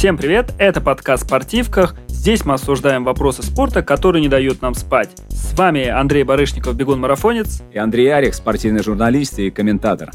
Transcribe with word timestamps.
Всем 0.00 0.16
привет, 0.16 0.54
это 0.56 0.80
подкаст 0.80 1.26
«Спортивках». 1.26 1.94
Здесь 2.08 2.46
мы 2.46 2.54
обсуждаем 2.54 3.04
вопросы 3.04 3.42
спорта, 3.42 3.82
которые 3.82 4.22
не 4.22 4.30
дают 4.30 4.62
нам 4.62 4.72
спать. 4.72 5.10
С 5.28 5.52
вами 5.52 5.88
Андрей 5.88 6.22
Барышников, 6.24 6.74
бегун-марафонец. 6.74 7.60
И 7.70 7.76
Андрей 7.76 8.08
Арих, 8.08 8.34
спортивный 8.34 8.82
журналист 8.82 9.38
и 9.38 9.50
комментатор. 9.50 10.10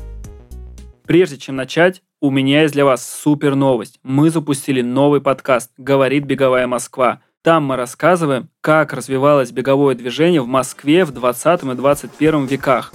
Прежде 1.05 1.37
чем 1.37 1.55
начать, 1.55 2.01
у 2.19 2.31
меня 2.31 2.63
есть 2.63 2.73
для 2.73 2.83
вас 2.83 3.07
супер 3.07 3.53
новость. 3.53 3.99
Мы 4.01 4.31
запустили 4.31 4.81
новый 4.81 5.21
подкаст 5.21 5.69
«Говорит 5.77 6.25
беговая 6.25 6.65
Москва». 6.65 7.19
Там 7.43 7.65
мы 7.65 7.75
рассказываем, 7.75 8.49
как 8.61 8.91
развивалось 8.91 9.51
беговое 9.51 9.93
движение 9.93 10.41
в 10.41 10.47
Москве 10.47 11.05
в 11.05 11.11
20 11.11 11.61
и 11.61 11.75
21 11.75 12.45
веках. 12.47 12.91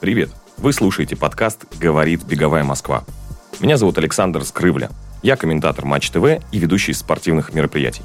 Привет! 0.00 0.28
Вы 0.58 0.74
слушаете 0.74 1.16
подкаст 1.16 1.64
«Говорит 1.80 2.24
беговая 2.26 2.62
Москва». 2.62 3.04
Меня 3.58 3.78
зовут 3.78 3.96
Александр 3.96 4.44
Скрывля. 4.44 4.90
Я 5.26 5.34
комментатор 5.34 5.84
Матч 5.84 6.10
ТВ 6.10 6.40
и 6.52 6.58
ведущий 6.60 6.92
спортивных 6.92 7.52
мероприятий. 7.52 8.02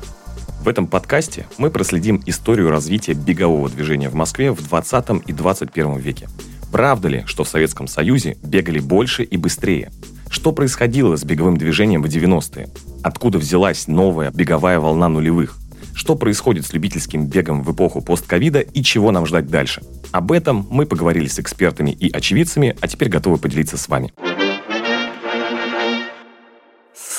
В 0.63 0.67
этом 0.67 0.87
подкасте 0.87 1.45
мы 1.59 1.69
проследим 1.69 2.19
историю 2.25 2.71
развития 2.71 3.13
бегового 3.13 3.69
движения 3.69 4.09
в 4.09 4.15
Москве 4.15 4.51
в 4.51 4.67
20 4.67 5.27
и 5.27 5.31
21 5.31 5.97
веке. 5.97 6.27
Правда 6.71 7.09
ли, 7.09 7.23
что 7.27 7.43
в 7.43 7.47
Советском 7.47 7.85
Союзе 7.85 8.37
бегали 8.41 8.79
больше 8.79 9.21
и 9.21 9.37
быстрее? 9.37 9.91
Что 10.31 10.51
происходило 10.51 11.15
с 11.15 11.23
беговым 11.23 11.57
движением 11.57 12.01
в 12.01 12.07
90-е? 12.07 12.69
Откуда 13.03 13.37
взялась 13.37 13.87
новая 13.87 14.31
беговая 14.31 14.79
волна 14.79 15.07
нулевых? 15.07 15.59
Что 15.93 16.15
происходит 16.15 16.65
с 16.65 16.73
любительским 16.73 17.27
бегом 17.27 17.61
в 17.61 17.71
эпоху 17.71 18.01
постковида 18.01 18.61
и 18.61 18.81
чего 18.81 19.11
нам 19.11 19.27
ждать 19.27 19.47
дальше? 19.47 19.83
Об 20.11 20.31
этом 20.31 20.65
мы 20.71 20.87
поговорили 20.87 21.27
с 21.27 21.37
экспертами 21.37 21.91
и 21.91 22.11
очевидцами, 22.11 22.75
а 22.81 22.87
теперь 22.87 23.09
готовы 23.09 23.37
поделиться 23.37 23.77
с 23.77 23.87
вами. 23.87 24.11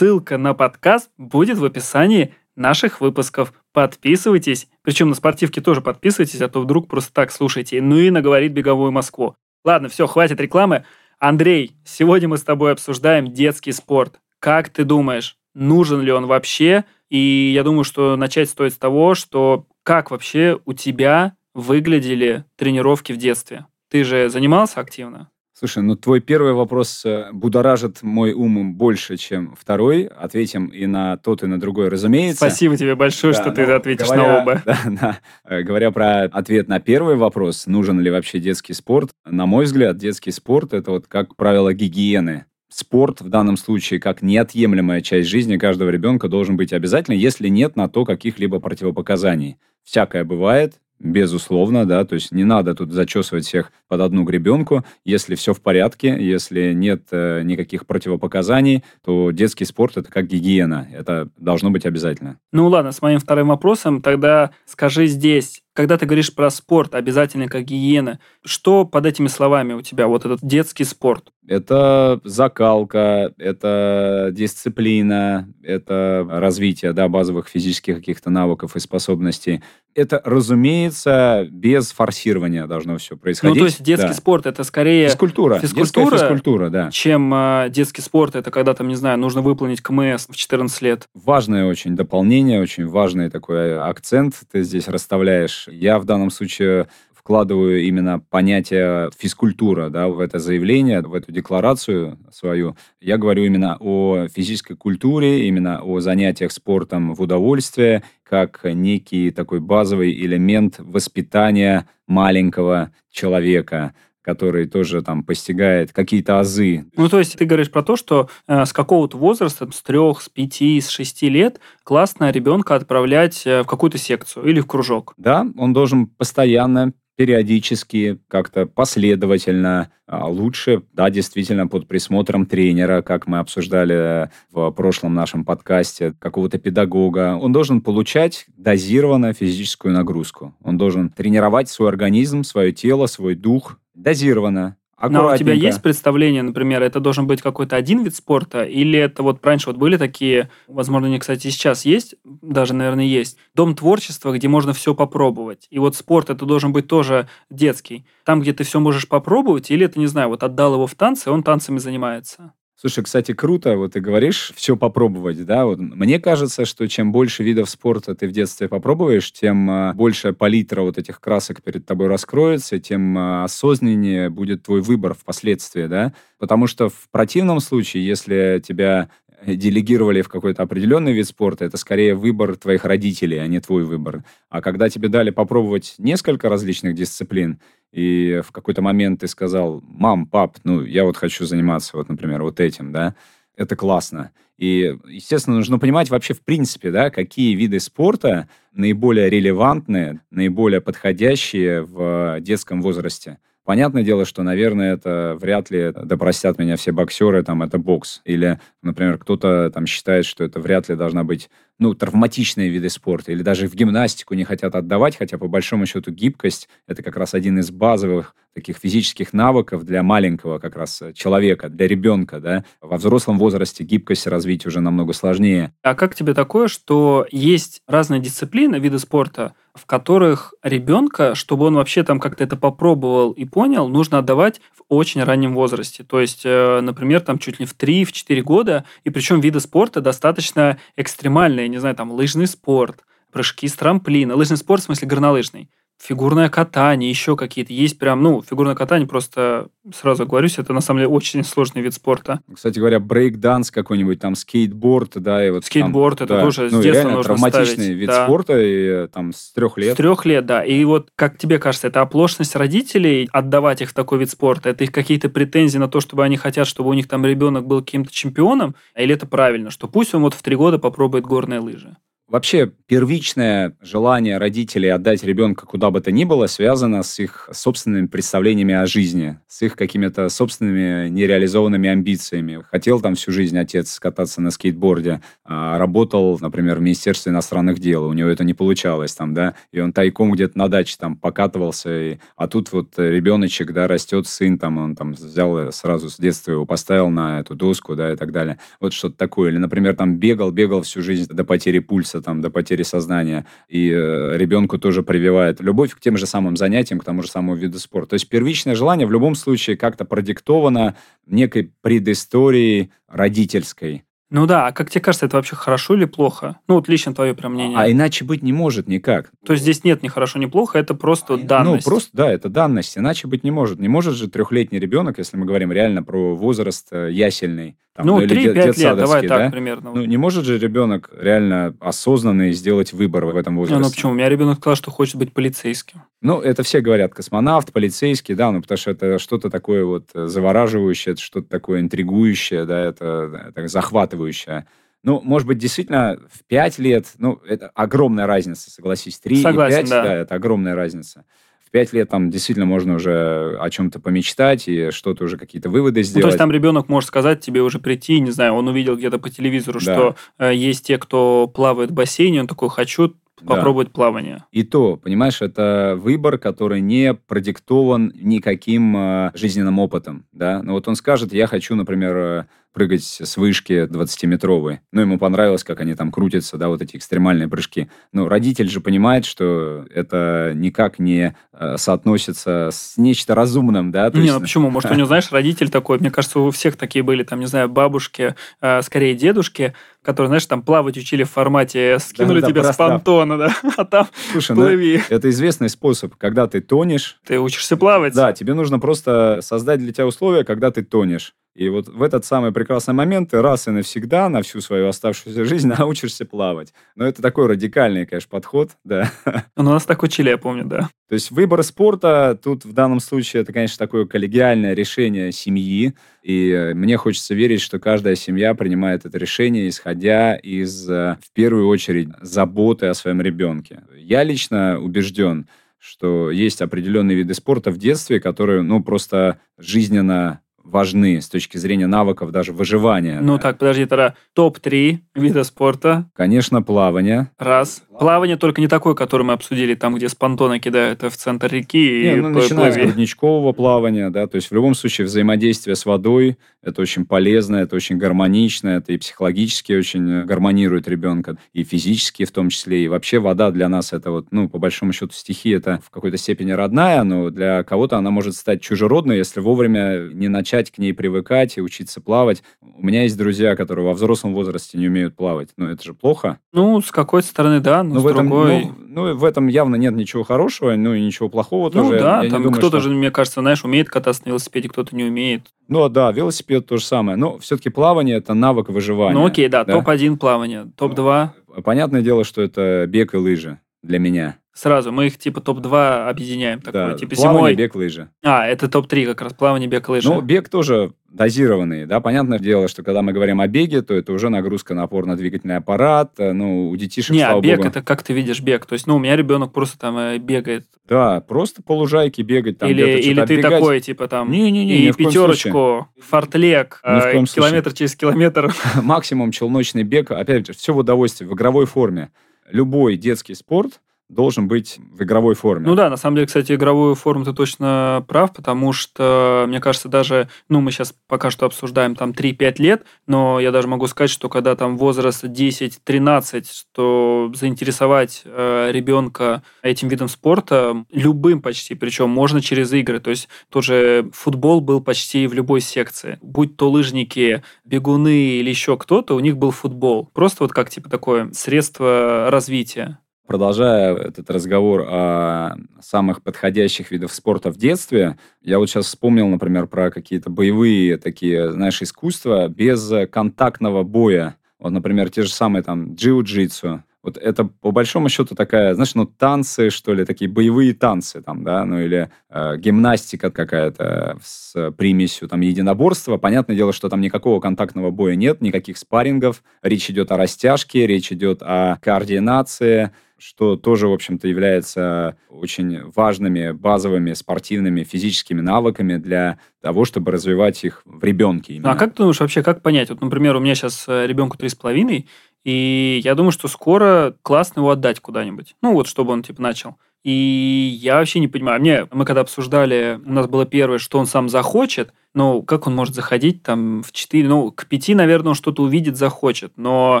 Ссылка 0.00 0.38
на 0.38 0.54
подкаст 0.54 1.10
будет 1.18 1.58
в 1.58 1.64
описании 1.66 2.32
наших 2.56 3.02
выпусков. 3.02 3.52
Подписывайтесь. 3.74 4.66
Причем 4.80 5.10
на 5.10 5.14
спортивке 5.14 5.60
тоже 5.60 5.82
подписывайтесь, 5.82 6.40
а 6.40 6.48
то 6.48 6.62
вдруг 6.62 6.88
просто 6.88 7.12
так 7.12 7.30
слушайте. 7.30 7.82
Ну 7.82 7.98
и 7.98 8.08
наговорит 8.08 8.54
беговую 8.54 8.92
Москву. 8.92 9.36
Ладно, 9.62 9.90
все, 9.90 10.06
хватит 10.06 10.40
рекламы. 10.40 10.86
Андрей, 11.18 11.76
сегодня 11.84 12.30
мы 12.30 12.38
с 12.38 12.42
тобой 12.42 12.72
обсуждаем 12.72 13.30
детский 13.30 13.72
спорт. 13.72 14.22
Как 14.38 14.70
ты 14.70 14.84
думаешь, 14.84 15.36
нужен 15.52 16.00
ли 16.00 16.10
он 16.10 16.24
вообще? 16.24 16.86
И 17.10 17.52
я 17.54 17.62
думаю, 17.62 17.84
что 17.84 18.16
начать 18.16 18.48
стоит 18.48 18.72
с 18.72 18.78
того, 18.78 19.14
что 19.14 19.66
как 19.82 20.10
вообще 20.10 20.58
у 20.64 20.72
тебя 20.72 21.34
выглядели 21.52 22.46
тренировки 22.56 23.12
в 23.12 23.18
детстве? 23.18 23.66
Ты 23.90 24.04
же 24.04 24.30
занимался 24.30 24.80
активно? 24.80 25.28
Слушай, 25.60 25.82
ну 25.82 25.94
твой 25.94 26.20
первый 26.20 26.54
вопрос 26.54 27.02
э, 27.04 27.28
будоражит 27.32 28.02
мой 28.02 28.32
ум 28.32 28.72
больше, 28.72 29.18
чем 29.18 29.54
второй. 29.60 30.04
Ответим 30.04 30.68
и 30.68 30.86
на 30.86 31.18
тот, 31.18 31.42
и 31.42 31.46
на 31.46 31.60
другой, 31.60 31.88
разумеется. 31.88 32.46
Спасибо 32.46 32.78
тебе 32.78 32.94
большое, 32.94 33.34
да, 33.34 33.42
что 33.42 33.52
ты 33.52 33.64
ответишь 33.64 34.06
говоря, 34.06 34.22
на 34.22 34.38
оба. 34.40 34.62
Да, 34.64 34.78
да. 34.86 35.18
Э, 35.44 35.60
говоря 35.60 35.90
про 35.90 36.22
ответ 36.22 36.66
на 36.68 36.80
первый 36.80 37.16
вопрос, 37.16 37.66
нужен 37.66 38.00
ли 38.00 38.10
вообще 38.10 38.38
детский 38.38 38.72
спорт, 38.72 39.10
на 39.26 39.44
мой 39.44 39.66
взгляд, 39.66 39.98
детский 39.98 40.30
спорт— 40.30 40.72
это 40.72 40.92
вот 40.92 41.06
как 41.08 41.36
правило 41.36 41.74
гигиены. 41.74 42.46
Спорт 42.70 43.20
в 43.20 43.28
данном 43.28 43.58
случае 43.58 44.00
как 44.00 44.22
неотъемлемая 44.22 45.02
часть 45.02 45.28
жизни 45.28 45.58
каждого 45.58 45.90
ребенка 45.90 46.28
должен 46.28 46.56
быть 46.56 46.72
обязательно, 46.72 47.16
если 47.16 47.48
нет 47.48 47.76
на 47.76 47.86
то 47.90 48.06
каких-либо 48.06 48.60
противопоказаний. 48.60 49.58
Всякое 49.84 50.24
бывает, 50.24 50.80
Безусловно, 51.00 51.86
да, 51.86 52.04
то 52.04 52.14
есть 52.14 52.30
не 52.30 52.44
надо 52.44 52.74
тут 52.74 52.92
зачесывать 52.92 53.46
всех 53.46 53.72
под 53.88 54.02
одну 54.02 54.22
гребенку. 54.22 54.84
Если 55.02 55.34
все 55.34 55.54
в 55.54 55.62
порядке, 55.62 56.14
если 56.20 56.74
нет 56.74 57.04
э, 57.10 57.40
никаких 57.42 57.86
противопоказаний, 57.86 58.84
то 59.02 59.30
детский 59.30 59.64
спорт 59.64 59.96
это 59.96 60.12
как 60.12 60.26
гигиена, 60.26 60.88
это 60.92 61.30
должно 61.38 61.70
быть 61.70 61.86
обязательно. 61.86 62.36
Ну 62.52 62.68
ладно, 62.68 62.92
с 62.92 63.00
моим 63.00 63.18
вторым 63.18 63.48
вопросом 63.48 64.02
тогда 64.02 64.50
скажи 64.66 65.06
здесь, 65.06 65.62
когда 65.80 65.96
ты 65.96 66.04
говоришь 66.04 66.34
про 66.34 66.50
спорт, 66.50 66.94
обязательно 66.94 67.48
как 67.48 67.64
гигиена, 67.64 68.18
что 68.44 68.84
под 68.84 69.06
этими 69.06 69.28
словами 69.28 69.72
у 69.72 69.80
тебя, 69.80 70.08
вот 70.08 70.26
этот 70.26 70.40
детский 70.42 70.84
спорт? 70.84 71.32
Это 71.48 72.20
закалка, 72.22 73.32
это 73.38 74.28
дисциплина, 74.30 75.48
это 75.62 76.26
развитие 76.30 76.92
да, 76.92 77.08
базовых 77.08 77.48
физических 77.48 77.96
каких-то 77.96 78.28
навыков 78.28 78.76
и 78.76 78.78
способностей. 78.78 79.62
Это, 79.94 80.22
разумеется, 80.24 81.48
без 81.50 81.90
форсирования 81.90 82.66
должно 82.66 82.98
все 82.98 83.16
происходить. 83.16 83.56
Ну, 83.56 83.60
то 83.60 83.66
есть 83.66 83.82
детский 83.82 84.08
да. 84.08 84.14
спорт 84.14 84.46
это 84.46 84.62
скорее 84.62 85.08
физкультура, 85.08 85.58
физкультура, 85.58 86.18
физкультура 86.18 86.70
да. 86.70 86.90
чем 86.92 87.34
э, 87.34 87.66
детский 87.70 88.02
спорт 88.02 88.36
это 88.36 88.52
когда 88.52 88.74
там, 88.74 88.86
не 88.86 88.94
знаю, 88.94 89.18
нужно 89.18 89.42
выполнить 89.42 89.80
КМС 89.80 90.28
в 90.28 90.36
14 90.36 90.82
лет. 90.82 91.08
Важное 91.14 91.66
очень 91.66 91.96
дополнение, 91.96 92.60
очень 92.60 92.86
важный 92.86 93.30
такой 93.30 93.76
акцент 93.80 94.34
ты 94.52 94.62
здесь 94.62 94.86
расставляешь. 94.86 95.68
Я 95.70 95.98
в 95.98 96.04
данном 96.04 96.30
случае 96.30 96.88
вкладываю 97.14 97.84
именно 97.84 98.18
понятие 98.18 99.10
физкультура 99.16 99.90
да, 99.90 100.08
в 100.08 100.20
это 100.20 100.38
заявление, 100.38 101.02
в 101.02 101.14
эту 101.14 101.32
декларацию 101.32 102.18
свою. 102.32 102.76
Я 103.00 103.18
говорю 103.18 103.44
именно 103.44 103.76
о 103.78 104.26
физической 104.28 104.74
культуре, 104.74 105.46
именно 105.46 105.82
о 105.82 106.00
занятиях 106.00 106.50
спортом 106.50 107.14
в 107.14 107.20
удовольствие, 107.20 108.02
как 108.22 108.62
некий 108.64 109.30
такой 109.30 109.60
базовый 109.60 110.12
элемент 110.12 110.76
воспитания 110.78 111.86
маленького 112.06 112.90
человека 113.10 113.94
который 114.22 114.66
тоже 114.66 115.02
там 115.02 115.22
постигает 115.22 115.92
какие-то 115.92 116.40
азы. 116.40 116.86
Ну, 116.96 117.08
то 117.08 117.18
есть 117.18 117.36
ты 117.38 117.44
говоришь 117.44 117.70
про 117.70 117.82
то, 117.82 117.96
что 117.96 118.28
э, 118.46 118.64
с 118.64 118.72
какого-то 118.72 119.16
возраста, 119.16 119.68
с 119.72 119.82
трех, 119.82 120.20
с 120.20 120.28
пяти, 120.28 120.80
с 120.80 120.88
шести 120.88 121.28
лет 121.28 121.60
классно 121.84 122.30
ребенка 122.30 122.74
отправлять 122.74 123.46
э, 123.46 123.62
в 123.62 123.66
какую-то 123.66 123.98
секцию 123.98 124.46
или 124.46 124.60
в 124.60 124.66
кружок. 124.66 125.14
Да, 125.16 125.46
он 125.56 125.72
должен 125.72 126.06
постоянно 126.06 126.92
периодически, 127.20 128.18
как-то 128.28 128.64
последовательно, 128.64 129.90
а 130.06 130.26
лучше, 130.26 130.84
да, 130.94 131.10
действительно, 131.10 131.66
под 131.66 131.86
присмотром 131.86 132.46
тренера, 132.46 133.02
как 133.02 133.26
мы 133.26 133.40
обсуждали 133.40 134.30
в 134.50 134.70
прошлом 134.70 135.12
нашем 135.12 135.44
подкасте, 135.44 136.14
какого-то 136.18 136.58
педагога. 136.58 137.36
Он 137.36 137.52
должен 137.52 137.82
получать 137.82 138.46
дозированно 138.56 139.34
физическую 139.34 139.92
нагрузку. 139.92 140.54
Он 140.62 140.78
должен 140.78 141.10
тренировать 141.10 141.68
свой 141.68 141.90
организм, 141.90 142.42
свое 142.42 142.72
тело, 142.72 143.04
свой 143.04 143.34
дух 143.34 143.78
дозированно. 143.94 144.76
Но 145.02 145.32
у 145.32 145.36
тебя 145.36 145.54
есть 145.54 145.80
представление, 145.80 146.42
например, 146.42 146.82
это 146.82 147.00
должен 147.00 147.26
быть 147.26 147.40
какой-то 147.40 147.74
один 147.76 148.02
вид 148.04 148.14
спорта, 148.14 148.64
или 148.64 148.98
это 148.98 149.22
вот 149.22 149.44
раньше 149.44 149.68
вот 149.68 149.76
были 149.76 149.96
такие, 149.96 150.50
возможно, 150.68 151.08
они, 151.08 151.18
кстати, 151.18 151.48
сейчас 151.48 151.86
есть, 151.86 152.16
даже, 152.24 152.74
наверное, 152.74 153.06
есть, 153.06 153.38
дом 153.54 153.74
творчества, 153.74 154.32
где 154.32 154.46
можно 154.48 154.74
все 154.74 154.94
попробовать. 154.94 155.66
И 155.70 155.78
вот 155.78 155.96
спорт 155.96 156.28
это 156.28 156.44
должен 156.44 156.72
быть 156.72 156.86
тоже 156.86 157.28
детский. 157.50 158.04
Там, 158.24 158.42
где 158.42 158.52
ты 158.52 158.64
все 158.64 158.78
можешь 158.78 159.08
попробовать, 159.08 159.70
или 159.70 159.86
это, 159.86 159.98
не 159.98 160.06
знаю, 160.06 160.28
вот 160.28 160.42
отдал 160.42 160.74
его 160.74 160.86
в 160.86 160.94
танцы, 160.94 161.30
он 161.30 161.42
танцами 161.42 161.78
занимается. 161.78 162.52
Слушай, 162.80 163.04
кстати, 163.04 163.34
круто, 163.34 163.76
вот 163.76 163.92
ты 163.92 164.00
говоришь, 164.00 164.54
все 164.56 164.74
попробовать, 164.74 165.44
да, 165.44 165.66
вот 165.66 165.78
мне 165.78 166.18
кажется, 166.18 166.64
что 166.64 166.88
чем 166.88 167.12
больше 167.12 167.42
видов 167.42 167.68
спорта 167.68 168.14
ты 168.14 168.26
в 168.26 168.32
детстве 168.32 168.70
попробуешь, 168.70 169.32
тем 169.32 169.70
а, 169.70 169.92
больше 169.92 170.32
палитра 170.32 170.80
вот 170.80 170.96
этих 170.96 171.20
красок 171.20 171.62
перед 171.62 171.84
тобой 171.84 172.06
раскроется, 172.06 172.78
тем 172.78 173.18
а, 173.18 173.44
осознаннее 173.44 174.30
будет 174.30 174.62
твой 174.62 174.80
выбор 174.80 175.12
впоследствии, 175.12 175.88
да, 175.88 176.14
потому 176.38 176.66
что 176.66 176.88
в 176.88 177.10
противном 177.10 177.60
случае, 177.60 178.06
если 178.06 178.62
тебя 178.66 179.10
делегировали 179.46 180.22
в 180.22 180.28
какой-то 180.28 180.62
определенный 180.62 181.12
вид 181.12 181.26
спорта, 181.26 181.64
это 181.66 181.76
скорее 181.76 182.14
выбор 182.14 182.56
твоих 182.56 182.84
родителей, 182.84 183.38
а 183.38 183.46
не 183.46 183.60
твой 183.60 183.84
выбор. 183.84 184.24
А 184.48 184.60
когда 184.60 184.88
тебе 184.88 185.08
дали 185.08 185.30
попробовать 185.30 185.94
несколько 185.98 186.48
различных 186.48 186.94
дисциплин, 186.94 187.60
и 187.92 188.40
в 188.46 188.52
какой-то 188.52 188.82
момент 188.82 189.20
ты 189.20 189.28
сказал, 189.28 189.82
мам, 189.86 190.26
пап, 190.26 190.58
ну, 190.64 190.82
я 190.82 191.04
вот 191.04 191.16
хочу 191.16 191.44
заниматься, 191.44 191.96
вот, 191.96 192.08
например, 192.08 192.42
вот 192.42 192.60
этим, 192.60 192.92
да, 192.92 193.14
это 193.56 193.76
классно. 193.76 194.30
И, 194.58 194.96
естественно, 195.08 195.56
нужно 195.56 195.78
понимать 195.78 196.10
вообще 196.10 196.34
в 196.34 196.42
принципе, 196.42 196.90
да, 196.90 197.10
какие 197.10 197.54
виды 197.54 197.80
спорта 197.80 198.48
наиболее 198.72 199.30
релевантные, 199.30 200.20
наиболее 200.30 200.80
подходящие 200.80 201.82
в 201.82 202.40
детском 202.40 202.82
возрасте. 202.82 203.38
Понятное 203.64 204.02
дело, 204.02 204.24
что, 204.24 204.42
наверное, 204.42 204.94
это 204.94 205.36
вряд 205.40 205.70
ли, 205.70 205.92
да 205.92 206.16
простят 206.16 206.58
меня 206.58 206.76
все 206.76 206.92
боксеры, 206.92 207.42
там, 207.42 207.62
это 207.62 207.78
бокс. 207.78 208.20
Или, 208.24 208.58
например, 208.82 209.18
кто-то 209.18 209.70
там 209.70 209.86
считает, 209.86 210.26
что 210.26 210.44
это 210.44 210.60
вряд 210.60 210.88
ли 210.88 210.96
должна 210.96 211.24
быть, 211.24 211.50
ну, 211.80 211.94
травматичные 211.94 212.68
виды 212.68 212.88
спорта. 212.90 213.32
Или 213.32 213.42
даже 213.42 213.66
в 213.66 213.74
гимнастику 213.74 214.34
не 214.34 214.44
хотят 214.44 214.74
отдавать, 214.74 215.16
хотя, 215.16 215.38
по 215.38 215.48
большому 215.48 215.86
счету, 215.86 216.12
гибкость— 216.12 216.68
это 216.86 217.02
как 217.02 217.16
раз 217.16 217.34
один 217.34 217.58
из 217.58 217.70
базовых 217.70 218.36
таких 218.54 218.78
физических 218.78 219.32
навыков 219.32 219.84
для 219.84 220.02
маленького 220.02 220.58
как 220.58 220.76
раз 220.76 221.02
человека, 221.14 221.68
для 221.68 221.86
ребенка, 221.86 222.40
да. 222.40 222.64
Во 222.80 222.96
взрослом 222.96 223.38
возрасте 223.38 223.84
гибкость 223.84 224.26
развить 224.26 224.66
уже 224.66 224.80
намного 224.80 225.12
сложнее. 225.12 225.72
А 225.82 225.94
как 225.94 226.14
тебе 226.14 226.34
такое, 226.34 226.68
что 226.68 227.26
есть 227.30 227.82
разные 227.86 228.20
дисциплины, 228.20 228.76
виды 228.76 228.98
спорта, 228.98 229.54
в 229.74 229.86
которых 229.86 230.54
ребенка, 230.62 231.34
чтобы 231.34 231.66
он 231.66 231.76
вообще 231.76 232.02
там 232.02 232.18
как-то 232.18 232.42
это 232.42 232.56
попробовал 232.56 233.30
и 233.30 233.44
понял, 233.44 233.88
нужно 233.88 234.18
отдавать 234.18 234.60
в 234.74 234.82
очень 234.88 235.22
раннем 235.22 235.54
возрасте. 235.54 236.02
То 236.02 236.20
есть, 236.20 236.42
э, 236.44 236.80
например, 236.80 237.20
там 237.20 237.38
чуть 237.38 237.60
ли 237.60 237.66
в 237.66 237.76
3-4 237.76 238.42
года, 238.42 238.84
и 239.04 239.10
причем 239.10 239.40
виды 239.40 239.60
спорта 239.60 240.00
достаточно 240.00 240.78
экстремальные, 240.96 241.68
не 241.68 241.78
знаю, 241.78 241.94
там 241.94 242.10
лыжный 242.10 242.48
спорт, 242.48 243.04
прыжки 243.30 243.68
с 243.68 243.74
трамплина, 243.74 244.34
лыжный 244.34 244.56
спорт 244.56 244.82
в 244.82 244.86
смысле 244.86 245.06
горнолыжный 245.06 245.68
фигурное 246.00 246.48
катание, 246.48 247.10
еще 247.10 247.36
какие-то. 247.36 247.72
Есть 247.72 247.98
прям, 247.98 248.22
ну, 248.22 248.42
фигурное 248.42 248.74
катание, 248.74 249.06
просто 249.06 249.68
сразу 249.94 250.26
оговорюсь, 250.26 250.58
это 250.58 250.72
на 250.72 250.80
самом 250.80 251.00
деле 251.00 251.08
очень 251.08 251.44
сложный 251.44 251.82
вид 251.82 251.94
спорта. 251.94 252.40
Кстати 252.52 252.78
говоря, 252.78 252.98
брейк-данс 252.98 253.70
какой-нибудь, 253.70 254.18
там 254.18 254.34
скейтборд, 254.34 255.12
да, 255.16 255.46
и 255.46 255.50
вот 255.50 255.66
Скейтборд, 255.66 256.18
там, 256.18 256.24
это 256.24 256.34
да, 256.36 256.42
тоже 256.42 256.68
ну, 256.70 256.80
с 256.80 256.82
детства 256.82 257.08
нужно 257.08 257.24
травматичный 257.24 257.84
ставить. 257.84 257.98
вид 257.98 258.08
да. 258.08 258.24
спорта, 258.24 258.58
и 258.58 258.84
э, 258.86 259.08
там 259.12 259.32
с 259.32 259.52
трех 259.52 259.76
лет. 259.76 259.94
С 259.94 259.96
трех 259.96 260.24
лет, 260.24 260.46
да. 260.46 260.64
И 260.64 260.84
вот, 260.84 261.10
как 261.14 261.36
тебе 261.36 261.58
кажется, 261.58 261.88
это 261.88 262.00
оплошность 262.00 262.56
родителей 262.56 263.28
отдавать 263.32 263.82
их 263.82 263.90
в 263.90 263.94
такой 263.94 264.18
вид 264.18 264.30
спорта? 264.30 264.70
Это 264.70 264.84
их 264.84 264.92
какие-то 264.92 265.28
претензии 265.28 265.78
на 265.78 265.88
то, 265.88 266.00
чтобы 266.00 266.24
они 266.24 266.36
хотят, 266.36 266.66
чтобы 266.66 266.90
у 266.90 266.94
них 266.94 267.08
там 267.08 267.26
ребенок 267.26 267.66
был 267.66 267.80
каким-то 267.80 268.12
чемпионом? 268.12 268.74
Или 268.96 269.14
это 269.14 269.26
правильно, 269.26 269.70
что 269.70 269.86
пусть 269.86 270.14
он 270.14 270.22
вот 270.22 270.34
в 270.34 270.42
три 270.42 270.56
года 270.56 270.78
попробует 270.78 271.24
горные 271.24 271.60
лыжи? 271.60 271.96
Вообще, 272.30 272.70
первичное 272.86 273.76
желание 273.80 274.38
родителей 274.38 274.88
отдать 274.88 275.24
ребенка 275.24 275.66
куда 275.66 275.90
бы 275.90 276.00
то 276.00 276.12
ни 276.12 276.22
было 276.22 276.46
связано 276.46 277.02
с 277.02 277.18
их 277.18 277.48
собственными 277.50 278.06
представлениями 278.06 278.72
о 278.72 278.86
жизни, 278.86 279.40
с 279.48 279.62
их 279.62 279.74
какими-то 279.74 280.28
собственными 280.28 281.08
нереализованными 281.08 281.88
амбициями. 281.88 282.64
Хотел 282.70 283.00
там 283.00 283.16
всю 283.16 283.32
жизнь 283.32 283.58
отец 283.58 283.98
кататься 283.98 284.40
на 284.40 284.52
скейтборде, 284.52 285.20
а 285.44 285.76
работал, 285.78 286.38
например, 286.40 286.78
в 286.78 286.82
Министерстве 286.82 287.32
иностранных 287.32 287.80
дел, 287.80 288.04
у 288.04 288.12
него 288.12 288.28
это 288.28 288.44
не 288.44 288.54
получалось 288.54 289.12
там, 289.12 289.34
да, 289.34 289.56
и 289.72 289.80
он 289.80 289.92
тайком 289.92 290.30
где-то 290.30 290.56
на 290.56 290.68
даче 290.68 290.94
там 291.00 291.16
покатывался, 291.16 292.12
и... 292.12 292.18
а 292.36 292.46
тут 292.46 292.70
вот 292.70 292.92
ребеночек, 292.96 293.72
да, 293.72 293.88
растет 293.88 294.28
сын, 294.28 294.56
там, 294.56 294.78
он 294.78 294.94
там 294.94 295.14
взял 295.14 295.72
сразу 295.72 296.08
с 296.08 296.16
детства 296.16 296.52
его 296.52 296.64
поставил 296.64 297.10
на 297.10 297.40
эту 297.40 297.56
доску, 297.56 297.96
да, 297.96 298.12
и 298.12 298.16
так 298.16 298.30
далее. 298.30 298.60
Вот 298.78 298.92
что-то 298.92 299.16
такое. 299.16 299.50
Или, 299.50 299.58
например, 299.58 299.96
там 299.96 300.16
бегал, 300.16 300.52
бегал 300.52 300.82
всю 300.82 301.02
жизнь 301.02 301.26
до 301.28 301.42
потери 301.42 301.80
пульса, 301.80 302.19
там, 302.22 302.40
до 302.40 302.50
потери 302.50 302.82
сознания. 302.82 303.46
И 303.68 303.90
э, 303.90 304.36
ребенку 304.36 304.78
тоже 304.78 305.02
прививает 305.02 305.60
любовь 305.60 305.94
к 305.94 306.00
тем 306.00 306.16
же 306.16 306.26
самым 306.26 306.56
занятиям, 306.56 307.00
к 307.00 307.04
тому 307.04 307.22
же 307.22 307.28
самому 307.28 307.54
виду 307.54 307.78
спорта. 307.78 308.10
То 308.10 308.14
есть 308.14 308.28
первичное 308.28 308.74
желание 308.74 309.06
в 309.06 309.12
любом 309.12 309.34
случае 309.34 309.76
как-то 309.76 310.04
продиктовано 310.04 310.96
некой 311.26 311.72
предысторией 311.82 312.90
родительской. 313.08 314.04
Ну 314.30 314.46
да, 314.46 314.68
а 314.68 314.72
как 314.72 314.90
тебе 314.90 315.00
кажется, 315.00 315.26
это 315.26 315.36
вообще 315.36 315.56
хорошо 315.56 315.94
или 315.94 316.04
плохо? 316.04 316.60
Ну 316.68 316.76
вот 316.76 316.88
лично 316.88 317.12
твое 317.12 317.34
прям 317.34 317.54
мнение. 317.54 317.76
А 317.76 317.90
иначе 317.90 318.24
быть 318.24 318.42
не 318.42 318.52
может 318.52 318.86
никак. 318.86 319.32
То 319.44 319.52
есть 319.52 319.64
здесь 319.64 319.82
нет 319.82 320.04
ни 320.04 320.08
хорошо, 320.08 320.38
ни 320.38 320.46
плохо, 320.46 320.78
это 320.78 320.94
просто 320.94 321.36
данность. 321.36 321.84
Ну, 321.84 321.90
просто, 321.90 322.10
да, 322.12 322.30
это 322.30 322.48
данность. 322.48 322.96
Иначе 322.96 323.26
быть 323.26 323.42
не 323.42 323.50
может. 323.50 323.80
Не 323.80 323.88
может 323.88 324.14
же 324.14 324.30
трехлетний 324.30 324.78
ребенок, 324.78 325.18
если 325.18 325.36
мы 325.36 325.46
говорим 325.46 325.72
реально 325.72 326.04
про 326.04 326.36
возраст 326.36 326.86
э, 326.92 327.10
ясельный, 327.10 327.76
там, 327.94 328.06
ну, 328.06 328.14
ну, 328.16 328.20
или 328.22 328.34
3-5 328.34 328.42
дет- 328.42 328.54
лет, 328.54 328.54
давай 328.54 328.66
детсадовский, 328.72 329.28
так 329.28 329.38
да? 329.38 329.50
примерно. 329.50 329.90
Ну, 329.92 330.04
не 330.04 330.16
может 330.16 330.44
же 330.44 330.58
ребенок 330.58 331.10
реально 331.12 331.74
осознанный 331.80 332.52
сделать 332.52 332.92
выбор 332.92 333.24
в 333.24 333.36
этом 333.36 333.54
Не, 333.54 333.58
возрасте. 333.60 333.82
ну 333.82 333.90
почему? 333.90 334.12
У 334.12 334.14
меня 334.14 334.28
ребенок 334.28 334.58
сказал, 334.58 334.76
что 334.76 334.90
хочет 334.92 335.16
быть 335.16 335.32
полицейским. 335.32 336.02
Ну, 336.22 336.40
это 336.40 336.62
все 336.62 336.80
говорят, 336.80 337.12
космонавт, 337.14 337.72
полицейский, 337.72 338.34
да, 338.34 338.52
ну, 338.52 338.62
потому 338.62 338.78
что 338.78 338.92
это 338.92 339.18
что-то 339.18 339.50
такое 339.50 339.84
вот 339.84 340.10
завораживающее, 340.14 341.14
это 341.14 341.20
что-то 341.22 341.48
такое 341.48 341.80
интригующее, 341.80 342.64
да, 342.64 342.78
это, 342.80 343.52
это 343.54 343.66
захватывающее. 343.68 344.66
Ну, 345.02 345.20
может 345.24 345.48
быть, 345.48 345.58
действительно, 345.58 346.18
в 346.30 346.44
5 346.46 346.78
лет, 346.78 347.06
ну, 347.18 347.40
это 347.48 347.70
огромная 347.74 348.26
разница, 348.26 348.70
согласись, 348.70 349.18
3 349.18 349.42
Согласен, 349.42 349.78
и 349.78 349.80
5, 349.82 349.88
да. 349.90 350.14
это 350.14 350.34
огромная 350.34 350.74
разница. 350.74 351.24
В 351.70 351.72
5 351.72 351.92
лет 351.92 352.08
там 352.08 352.30
действительно 352.30 352.66
можно 352.66 352.96
уже 352.96 353.56
о 353.60 353.70
чем-то 353.70 354.00
помечтать 354.00 354.66
и 354.66 354.90
что-то 354.90 355.22
уже 355.22 355.36
какие-то 355.36 355.70
выводы 355.70 356.00
Ну, 356.00 356.02
то 356.04 356.08
сделать. 356.08 356.26
есть 356.26 356.38
там 356.38 356.50
ребенок 356.50 356.88
может 356.88 357.06
сказать 357.06 357.40
тебе 357.42 357.62
уже 357.62 357.78
прийти, 357.78 358.18
не 358.18 358.32
знаю, 358.32 358.54
он 358.54 358.66
увидел 358.66 358.96
где-то 358.96 359.20
по 359.20 359.30
телевизору, 359.30 359.78
Да. 359.78 359.94
что 359.94 360.16
э, 360.40 360.52
есть 360.52 360.84
те, 360.88 360.98
кто 360.98 361.46
плавает 361.46 361.92
в 361.92 361.94
бассейне, 361.94 362.40
он 362.40 362.48
такой, 362.48 362.70
хочу 362.70 363.14
Да. 363.40 363.54
попробовать 363.54 363.92
плавание. 363.92 364.44
И 364.50 364.64
то, 364.64 364.96
понимаешь, 364.96 365.40
это 365.42 365.96
выбор, 365.96 366.38
который 366.38 366.80
не 366.80 367.14
продиктован 367.14 368.12
никаким 368.20 368.96
э, 368.96 369.30
жизненным 369.34 369.78
опытом, 369.78 370.26
да. 370.32 370.62
Ну 370.64 370.72
вот 370.72 370.88
он 370.88 370.96
скажет, 370.96 371.32
я 371.32 371.46
хочу, 371.46 371.76
например, 371.76 372.16
э, 372.16 372.44
прыгать 372.72 373.02
с 373.04 373.36
вышки 373.36 373.86
20-метровой. 373.86 374.78
Ну, 374.92 375.00
ему 375.00 375.18
понравилось, 375.18 375.64
как 375.64 375.80
они 375.80 375.94
там 375.94 376.10
крутятся, 376.12 376.56
да, 376.56 376.68
вот 376.68 376.82
эти 376.82 376.96
экстремальные 376.96 377.48
прыжки. 377.48 377.90
Но 378.12 378.28
родитель 378.28 378.68
же 378.68 378.80
понимает, 378.80 379.24
что 379.24 379.84
это 379.92 380.52
никак 380.54 380.98
не 380.98 381.34
э, 381.52 381.76
соотносится 381.76 382.70
с 382.72 382.96
нечто 382.96 383.34
разумным, 383.34 383.90
да. 383.90 384.10
то 384.10 384.18
не, 384.18 384.24
есть- 384.24 384.34
ну 384.34 384.40
почему? 384.40 384.70
Может, 384.70 384.90
у 384.90 384.94
него, 384.94 385.06
знаешь, 385.08 385.30
родитель 385.32 385.68
такой, 385.70 385.98
мне 385.98 386.10
кажется, 386.10 386.38
у 386.40 386.50
всех 386.50 386.76
такие 386.76 387.02
были, 387.02 387.22
там, 387.22 387.40
не 387.40 387.46
знаю, 387.46 387.68
бабушки, 387.68 388.34
э, 388.60 388.82
скорее 388.82 389.14
дедушки, 389.14 389.74
которые, 390.02 390.28
знаешь, 390.28 390.46
там 390.46 390.62
плавать 390.62 390.96
учили 390.96 391.24
в 391.24 391.30
формате 391.30 391.98
скинули 392.00 392.40
Да-да-да, 392.40 392.52
тебя 392.52 392.62
с 392.62 392.76
просто- 392.76 392.88
понтона, 392.88 393.38
да, 393.38 393.54
а 393.76 393.84
там 393.84 394.06
Слушай, 394.32 394.56
ну, 394.56 394.62
плыви. 394.62 395.00
это 395.08 395.28
известный 395.30 395.68
способ, 395.68 396.14
когда 396.16 396.46
ты 396.46 396.60
тонешь, 396.60 397.20
Ты 397.26 397.38
учишься 397.38 397.76
плавать. 397.76 398.14
Да, 398.14 398.32
тебе 398.32 398.54
нужно 398.54 398.78
просто 398.78 399.40
создать 399.42 399.80
для 399.80 399.92
тебя 399.92 400.06
условия, 400.06 400.44
когда 400.44 400.70
ты 400.70 400.82
тонешь. 400.82 401.34
И 401.54 401.68
вот 401.68 401.88
в 401.88 402.02
этот 402.02 402.24
самый 402.24 402.52
прекрасный 402.52 402.94
момент 402.94 403.30
ты 403.30 403.42
раз 403.42 403.66
и 403.66 403.70
навсегда 403.70 404.28
на 404.28 404.42
всю 404.42 404.60
свою 404.60 404.86
оставшуюся 404.88 405.44
жизнь 405.44 405.68
научишься 405.78 406.24
плавать. 406.24 406.72
Но 406.94 407.04
это 407.04 407.22
такой 407.22 407.46
радикальный, 407.48 408.06
конечно, 408.06 408.28
подход, 408.30 408.70
да. 408.84 409.10
Ну, 409.56 409.64
нас 409.64 409.84
так 409.84 410.02
учили, 410.02 410.30
я 410.30 410.38
помню, 410.38 410.64
да. 410.64 410.90
То 411.08 411.14
есть 411.14 411.30
выбор 411.30 411.62
спорта 411.64 412.38
тут 412.40 412.64
в 412.64 412.72
данном 412.72 413.00
случае 413.00 413.42
это, 413.42 413.52
конечно, 413.52 413.76
такое 413.78 414.06
коллегиальное 414.06 414.74
решение 414.74 415.32
семьи. 415.32 415.94
И 416.22 416.50
э, 416.50 416.74
мне 416.74 416.96
хочется 416.96 417.34
верить, 417.34 417.60
что 417.60 417.78
каждая 417.78 418.14
семья 418.14 418.54
принимает 418.54 419.04
это 419.04 419.18
решение, 419.18 419.68
исходя 419.68 420.36
из, 420.36 420.88
э, 420.88 421.16
в 421.20 421.32
первую 421.32 421.66
очередь, 421.66 422.08
заботы 422.20 422.86
о 422.86 422.94
своем 422.94 423.20
ребенке. 423.20 423.82
Я 423.96 424.22
лично 424.22 424.78
убежден, 424.78 425.48
что 425.78 426.30
есть 426.30 426.62
определенные 426.62 427.16
виды 427.16 427.34
спорта 427.34 427.70
в 427.70 427.78
детстве, 427.78 428.20
которые, 428.20 428.62
ну, 428.62 428.82
просто 428.82 429.40
жизненно 429.58 430.40
важны 430.70 431.20
с 431.20 431.28
точки 431.28 431.56
зрения 431.56 431.86
навыков 431.86 432.30
даже 432.30 432.52
выживания. 432.52 433.20
Ну 433.20 433.38
так, 433.38 433.58
подожди, 433.58 433.86
тогда 433.86 434.14
топ-3 434.34 434.98
вида 435.14 435.44
спорта. 435.44 436.08
Конечно, 436.14 436.62
плавание. 436.62 437.30
Раз. 437.38 437.82
Плавание 437.98 438.38
только 438.38 438.62
не 438.62 438.68
такое, 438.68 438.94
которое 438.94 439.24
мы 439.24 439.34
обсудили, 439.34 439.74
там, 439.74 439.94
где 439.94 440.08
с 440.08 440.14
понтона 440.14 440.58
кидают 440.58 441.02
в 441.02 441.10
центр 441.10 441.52
реки 441.52 442.02
Не, 442.02 442.12
и 442.12 442.16
ну, 442.16 442.30
начиная 442.30 442.72
с 442.72 442.76
грудничкового 442.76 443.52
плавания, 443.52 444.08
да, 444.10 444.26
то 444.26 444.36
есть 444.36 444.50
в 444.50 444.54
любом 444.54 444.74
случае 444.74 445.06
взаимодействие 445.06 445.76
с 445.76 445.84
водой, 445.84 446.38
это 446.62 446.82
очень 446.82 447.06
полезно, 447.06 447.56
это 447.56 447.76
очень 447.76 447.98
гармонично, 447.98 448.68
это 448.70 448.92
и 448.92 448.98
психологически 448.98 449.72
очень 449.72 450.10
э, 450.10 450.24
гармонирует 450.24 450.88
ребенка, 450.88 451.36
и 451.52 451.64
физически 451.64 452.24
в 452.24 452.32
том 452.32 452.48
числе, 452.48 452.84
и 452.84 452.88
вообще 452.88 453.18
вода 453.18 453.50
для 453.50 453.68
нас 453.68 453.92
это 453.92 454.10
вот, 454.10 454.28
ну, 454.30 454.48
по 454.48 454.58
большому 454.58 454.92
счету 454.92 455.12
стихия, 455.12 455.58
это 455.58 455.80
в 455.84 455.90
какой-то 455.90 456.16
степени 456.16 456.52
родная, 456.52 457.02
но 457.02 457.30
для 457.30 457.62
кого-то 457.64 457.96
она 457.96 458.10
может 458.10 458.34
стать 458.34 458.60
чужеродной, 458.60 459.16
если 459.18 459.40
вовремя 459.40 460.10
не 460.12 460.28
начать 460.28 460.59
к 460.68 460.78
ней 460.78 460.92
привыкать 460.92 461.56
и 461.56 461.60
учиться 461.62 462.00
плавать. 462.00 462.42
У 462.60 462.84
меня 462.84 463.04
есть 463.04 463.16
друзья, 463.16 463.54
которые 463.54 463.86
во 463.86 463.92
взрослом 463.94 464.34
возрасте 464.34 464.76
не 464.78 464.88
умеют 464.88 465.14
плавать, 465.14 465.50
ну, 465.56 465.66
это 465.68 465.84
же 465.84 465.94
плохо. 465.94 466.40
Ну, 466.52 466.80
с 466.82 466.90
какой-то 466.90 467.28
стороны, 467.28 467.60
да, 467.60 467.84
но 467.84 467.94
Ну, 467.94 468.00
с 468.00 468.02
в 468.02 468.06
этом, 468.08 468.28
другой... 468.28 468.64
ну, 468.64 469.06
ну, 469.06 469.16
в 469.16 469.24
этом 469.24 469.46
явно 469.46 469.76
нет 469.76 469.94
ничего 469.94 470.24
хорошего, 470.24 470.74
ну, 470.74 470.94
и 470.94 471.00
ничего 471.00 471.28
плохого 471.28 471.70
Ну, 471.72 471.82
тоже. 471.84 471.98
да, 472.00 472.24
Я 472.24 472.30
там 472.30 472.42
кто-то 472.52 472.80
что- 472.80 472.80
же, 472.80 472.90
мне 472.90 473.12
кажется, 473.12 473.40
знаешь, 473.40 473.64
умеет 473.64 473.88
кататься 473.88 474.22
на 474.24 474.30
велосипеде, 474.30 474.68
кто-то 474.68 474.96
не 474.96 475.04
умеет. 475.04 475.42
Ну 475.68 475.88
да, 475.88 476.10
велосипед 476.10 476.66
то 476.66 476.78
же 476.78 476.84
самое. 476.84 477.16
Но 477.16 477.38
все-таки 477.38 477.70
плавание 477.70 478.16
это 478.16 478.34
навык 478.34 478.68
выживания. 478.70 479.14
Ну, 479.14 479.24
окей, 479.24 479.48
да, 479.48 479.64
топ-1 479.64 480.16
плавание, 480.16 480.66
топ-2 480.76 481.28
Понятное 481.64 482.00
дело, 482.02 482.24
что 482.24 482.42
это 482.42 482.86
бег 482.88 483.14
и 483.14 483.16
лыжи 483.16 483.58
для 483.82 483.98
меня. 484.00 484.36
Сразу. 484.52 484.92
Мы 484.92 485.06
их 485.06 485.18
типа 485.18 485.40
топ-2 485.40 486.08
объединяем. 486.08 486.60
Такой, 486.60 486.92
да, 486.92 486.94
типа 486.94 487.16
плавание, 487.16 487.40
зимой... 487.40 487.54
бег, 487.54 487.74
лыжи. 487.74 488.08
А, 488.22 488.46
это 488.46 488.68
топ-3 488.68 489.06
как 489.06 489.22
раз, 489.22 489.32
плавание, 489.32 489.68
бег, 489.68 489.88
лыжи. 489.88 490.08
Ну, 490.08 490.20
бег 490.20 490.48
тоже 490.48 490.92
дозированный, 491.10 491.86
да, 491.86 492.00
понятное 492.00 492.38
дело, 492.38 492.68
что 492.68 492.82
когда 492.82 493.02
мы 493.02 493.12
говорим 493.12 493.40
о 493.40 493.48
беге, 493.48 493.82
то 493.82 493.94
это 493.94 494.12
уже 494.12 494.28
нагрузка 494.28 494.74
на 494.74 494.84
опорно-двигательный 494.84 495.56
аппарат, 495.56 496.12
э, 496.18 496.32
ну, 496.32 496.70
у 496.70 496.76
детишек, 496.76 497.10
не, 497.10 497.20
слава 497.20 497.38
а 497.38 497.42
бег 497.42 497.56
богу. 497.56 497.68
это 497.68 497.82
как 497.82 498.04
ты 498.04 498.12
видишь 498.12 498.40
бег? 498.40 498.64
То 498.64 498.74
есть, 498.74 498.86
ну, 498.86 498.94
у 498.94 498.98
меня 499.00 499.16
ребенок 499.16 499.52
просто 499.52 499.76
там 499.76 499.98
э, 499.98 500.18
бегает. 500.18 500.66
Да, 500.88 501.20
просто 501.20 501.62
по 501.62 501.76
лужайке 501.76 502.22
бегать, 502.22 502.58
там 502.58 502.70
или 502.70 503.00
или 503.00 503.14
ты 503.14 503.34
оббегать. 503.34 503.50
такой, 503.50 503.80
типа 503.80 504.06
там... 504.06 504.30
Не-не-не, 504.30 504.76
и 504.76 504.86
ни 504.86 504.90
в 504.92 504.96
коем 504.96 505.08
пятерочку, 505.08 505.88
фортлег, 506.00 506.80
Ни 506.84 507.00
в 507.00 507.06
э, 507.06 507.12
случае. 507.12 507.34
километр 507.34 507.72
через 507.72 507.96
километр. 507.96 508.54
максимум 508.82 509.32
челночный 509.32 509.82
бег, 509.82 510.12
опять 510.12 510.46
же, 510.46 510.52
все 510.52 510.72
в 510.72 510.78
удовольствие, 510.78 511.28
в 511.28 511.34
игровой 511.34 511.66
форме. 511.66 512.10
Любой 512.52 512.96
детский 512.96 513.34
спорт 513.34 513.80
должен 514.10 514.48
быть 514.48 514.78
в 514.92 515.02
игровой 515.02 515.34
форме. 515.34 515.66
Ну 515.66 515.74
да, 515.74 515.88
на 515.88 515.96
самом 515.96 516.16
деле, 516.16 516.26
кстати, 516.26 516.52
игровую 516.52 516.94
форму 516.94 517.24
ты 517.24 517.32
точно 517.32 518.04
прав, 518.08 518.32
потому 518.32 518.72
что, 518.72 519.44
мне 519.48 519.60
кажется, 519.60 519.88
даже, 519.88 520.28
ну, 520.48 520.60
мы 520.60 520.72
сейчас 520.72 520.94
пока 521.06 521.30
что 521.30 521.46
обсуждаем 521.46 521.94
там 521.94 522.10
3-5 522.10 522.54
лет, 522.58 522.84
но 523.06 523.40
я 523.40 523.52
даже 523.52 523.68
могу 523.68 523.86
сказать, 523.86 524.10
что 524.10 524.28
когда 524.28 524.56
там 524.56 524.76
возраст 524.76 525.24
10-13, 525.24 526.46
что 526.50 527.30
заинтересовать 527.34 528.22
э, 528.24 528.70
ребенка 528.72 529.42
этим 529.62 529.88
видом 529.88 530.08
спорта, 530.08 530.84
любым 530.90 531.40
почти, 531.40 531.74
причем 531.74 532.10
можно 532.10 532.40
через 532.42 532.72
игры, 532.72 533.00
то 533.00 533.10
есть 533.10 533.28
тоже 533.48 534.10
футбол 534.12 534.60
был 534.60 534.80
почти 534.80 535.26
в 535.26 535.34
любой 535.34 535.60
секции. 535.60 536.18
Будь 536.20 536.56
то 536.56 536.68
лыжники, 536.70 537.42
бегуны 537.64 538.38
или 538.38 538.50
еще 538.50 538.76
кто-то, 538.76 539.14
у 539.14 539.20
них 539.20 539.36
был 539.36 539.52
футбол. 539.52 540.10
Просто 540.12 540.42
вот 540.44 540.52
как 540.52 540.68
типа 540.68 540.90
такое 540.90 541.30
средство 541.32 542.28
развития. 542.30 542.98
Продолжая 543.30 543.94
этот 543.94 544.28
разговор 544.28 544.84
о 544.88 545.54
самых 545.80 546.20
подходящих 546.20 546.90
видах 546.90 547.12
спорта 547.12 547.52
в 547.52 547.56
детстве, 547.56 548.18
я 548.42 548.58
вот 548.58 548.68
сейчас 548.68 548.86
вспомнил, 548.86 549.28
например, 549.28 549.68
про 549.68 549.92
какие-то 549.92 550.30
боевые 550.30 550.96
такие, 550.96 551.52
знаешь, 551.52 551.80
искусства 551.80 552.48
без 552.48 552.92
контактного 553.08 553.84
боя. 553.84 554.34
Вот, 554.58 554.70
например, 554.70 555.10
те 555.10 555.22
же 555.22 555.30
самые 555.30 555.62
там 555.62 555.94
джиу-джитсу, 555.94 556.82
вот 557.02 557.16
это 557.16 557.44
по 557.44 557.70
большому 557.70 558.08
счету 558.08 558.34
такая, 558.34 558.74
знаешь, 558.74 558.94
ну 558.94 559.06
танцы, 559.06 559.70
что 559.70 559.94
ли, 559.94 560.04
такие 560.04 560.30
боевые 560.30 560.74
танцы 560.74 561.22
там, 561.22 561.44
да, 561.44 561.64
ну 561.64 561.78
или 561.80 562.10
э, 562.28 562.56
гимнастика 562.58 563.30
какая-то 563.30 564.18
с 564.22 564.72
примесью 564.72 565.28
там 565.28 565.40
единоборства. 565.40 566.18
Понятное 566.18 566.56
дело, 566.56 566.72
что 566.72 566.88
там 566.88 567.00
никакого 567.00 567.40
контактного 567.40 567.90
боя 567.90 568.16
нет, 568.16 568.42
никаких 568.42 568.76
спаррингов. 568.76 569.42
Речь 569.62 569.88
идет 569.88 570.12
о 570.12 570.18
растяжке, 570.18 570.86
речь 570.86 571.10
идет 571.10 571.42
о 571.42 571.78
координации, 571.80 572.90
что 573.20 573.56
тоже, 573.56 573.86
в 573.86 573.92
общем-то, 573.92 574.26
является 574.26 575.16
очень 575.28 575.90
важными 575.94 576.52
базовыми 576.52 577.12
спортивными 577.12 577.84
физическими 577.84 578.40
навыками 578.40 578.96
для 578.96 579.38
того, 579.60 579.84
чтобы 579.84 580.10
развивать 580.10 580.64
их 580.64 580.82
в 580.84 581.04
ребенке. 581.04 581.54
Именно. 581.54 581.72
А 581.72 581.76
как 581.76 581.90
ты 581.92 581.98
думаешь 581.98 582.20
вообще, 582.20 582.42
как 582.42 582.62
понять? 582.62 582.88
Вот, 582.88 583.00
например, 583.00 583.36
у 583.36 583.40
меня 583.40 583.54
сейчас 583.54 583.84
э, 583.88 584.06
ребенку 584.06 584.38
три 584.38 584.48
с 584.48 584.54
половиной, 584.54 585.06
и 585.44 586.00
я 586.02 586.14
думаю, 586.14 586.32
что 586.32 586.48
скоро 586.48 587.14
классно 587.22 587.60
его 587.60 587.70
отдать 587.70 588.00
куда-нибудь. 588.00 588.56
Ну, 588.62 588.72
вот, 588.72 588.86
чтобы 588.86 589.12
он, 589.12 589.22
типа, 589.22 589.40
начал. 589.42 589.76
И 590.02 590.78
я 590.80 590.96
вообще 590.96 591.20
не 591.20 591.28
понимаю. 591.28 591.60
Мне, 591.60 591.86
мы 591.92 592.04
когда 592.04 592.22
обсуждали, 592.22 592.98
у 593.04 593.12
нас 593.12 593.26
было 593.26 593.44
первое, 593.44 593.78
что 593.78 593.98
он 593.98 594.06
сам 594.06 594.28
захочет, 594.28 594.92
но 595.12 595.42
как 595.42 595.66
он 595.66 595.74
может 595.74 595.94
заходить 595.94 596.42
там 596.42 596.82
в 596.82 596.92
4, 596.92 597.28
ну, 597.28 597.50
к 597.50 597.66
5, 597.66 597.90
наверное, 597.90 598.30
он 598.30 598.34
что-то 598.34 598.62
увидит, 598.62 598.96
захочет. 598.96 599.52
Но 599.56 600.00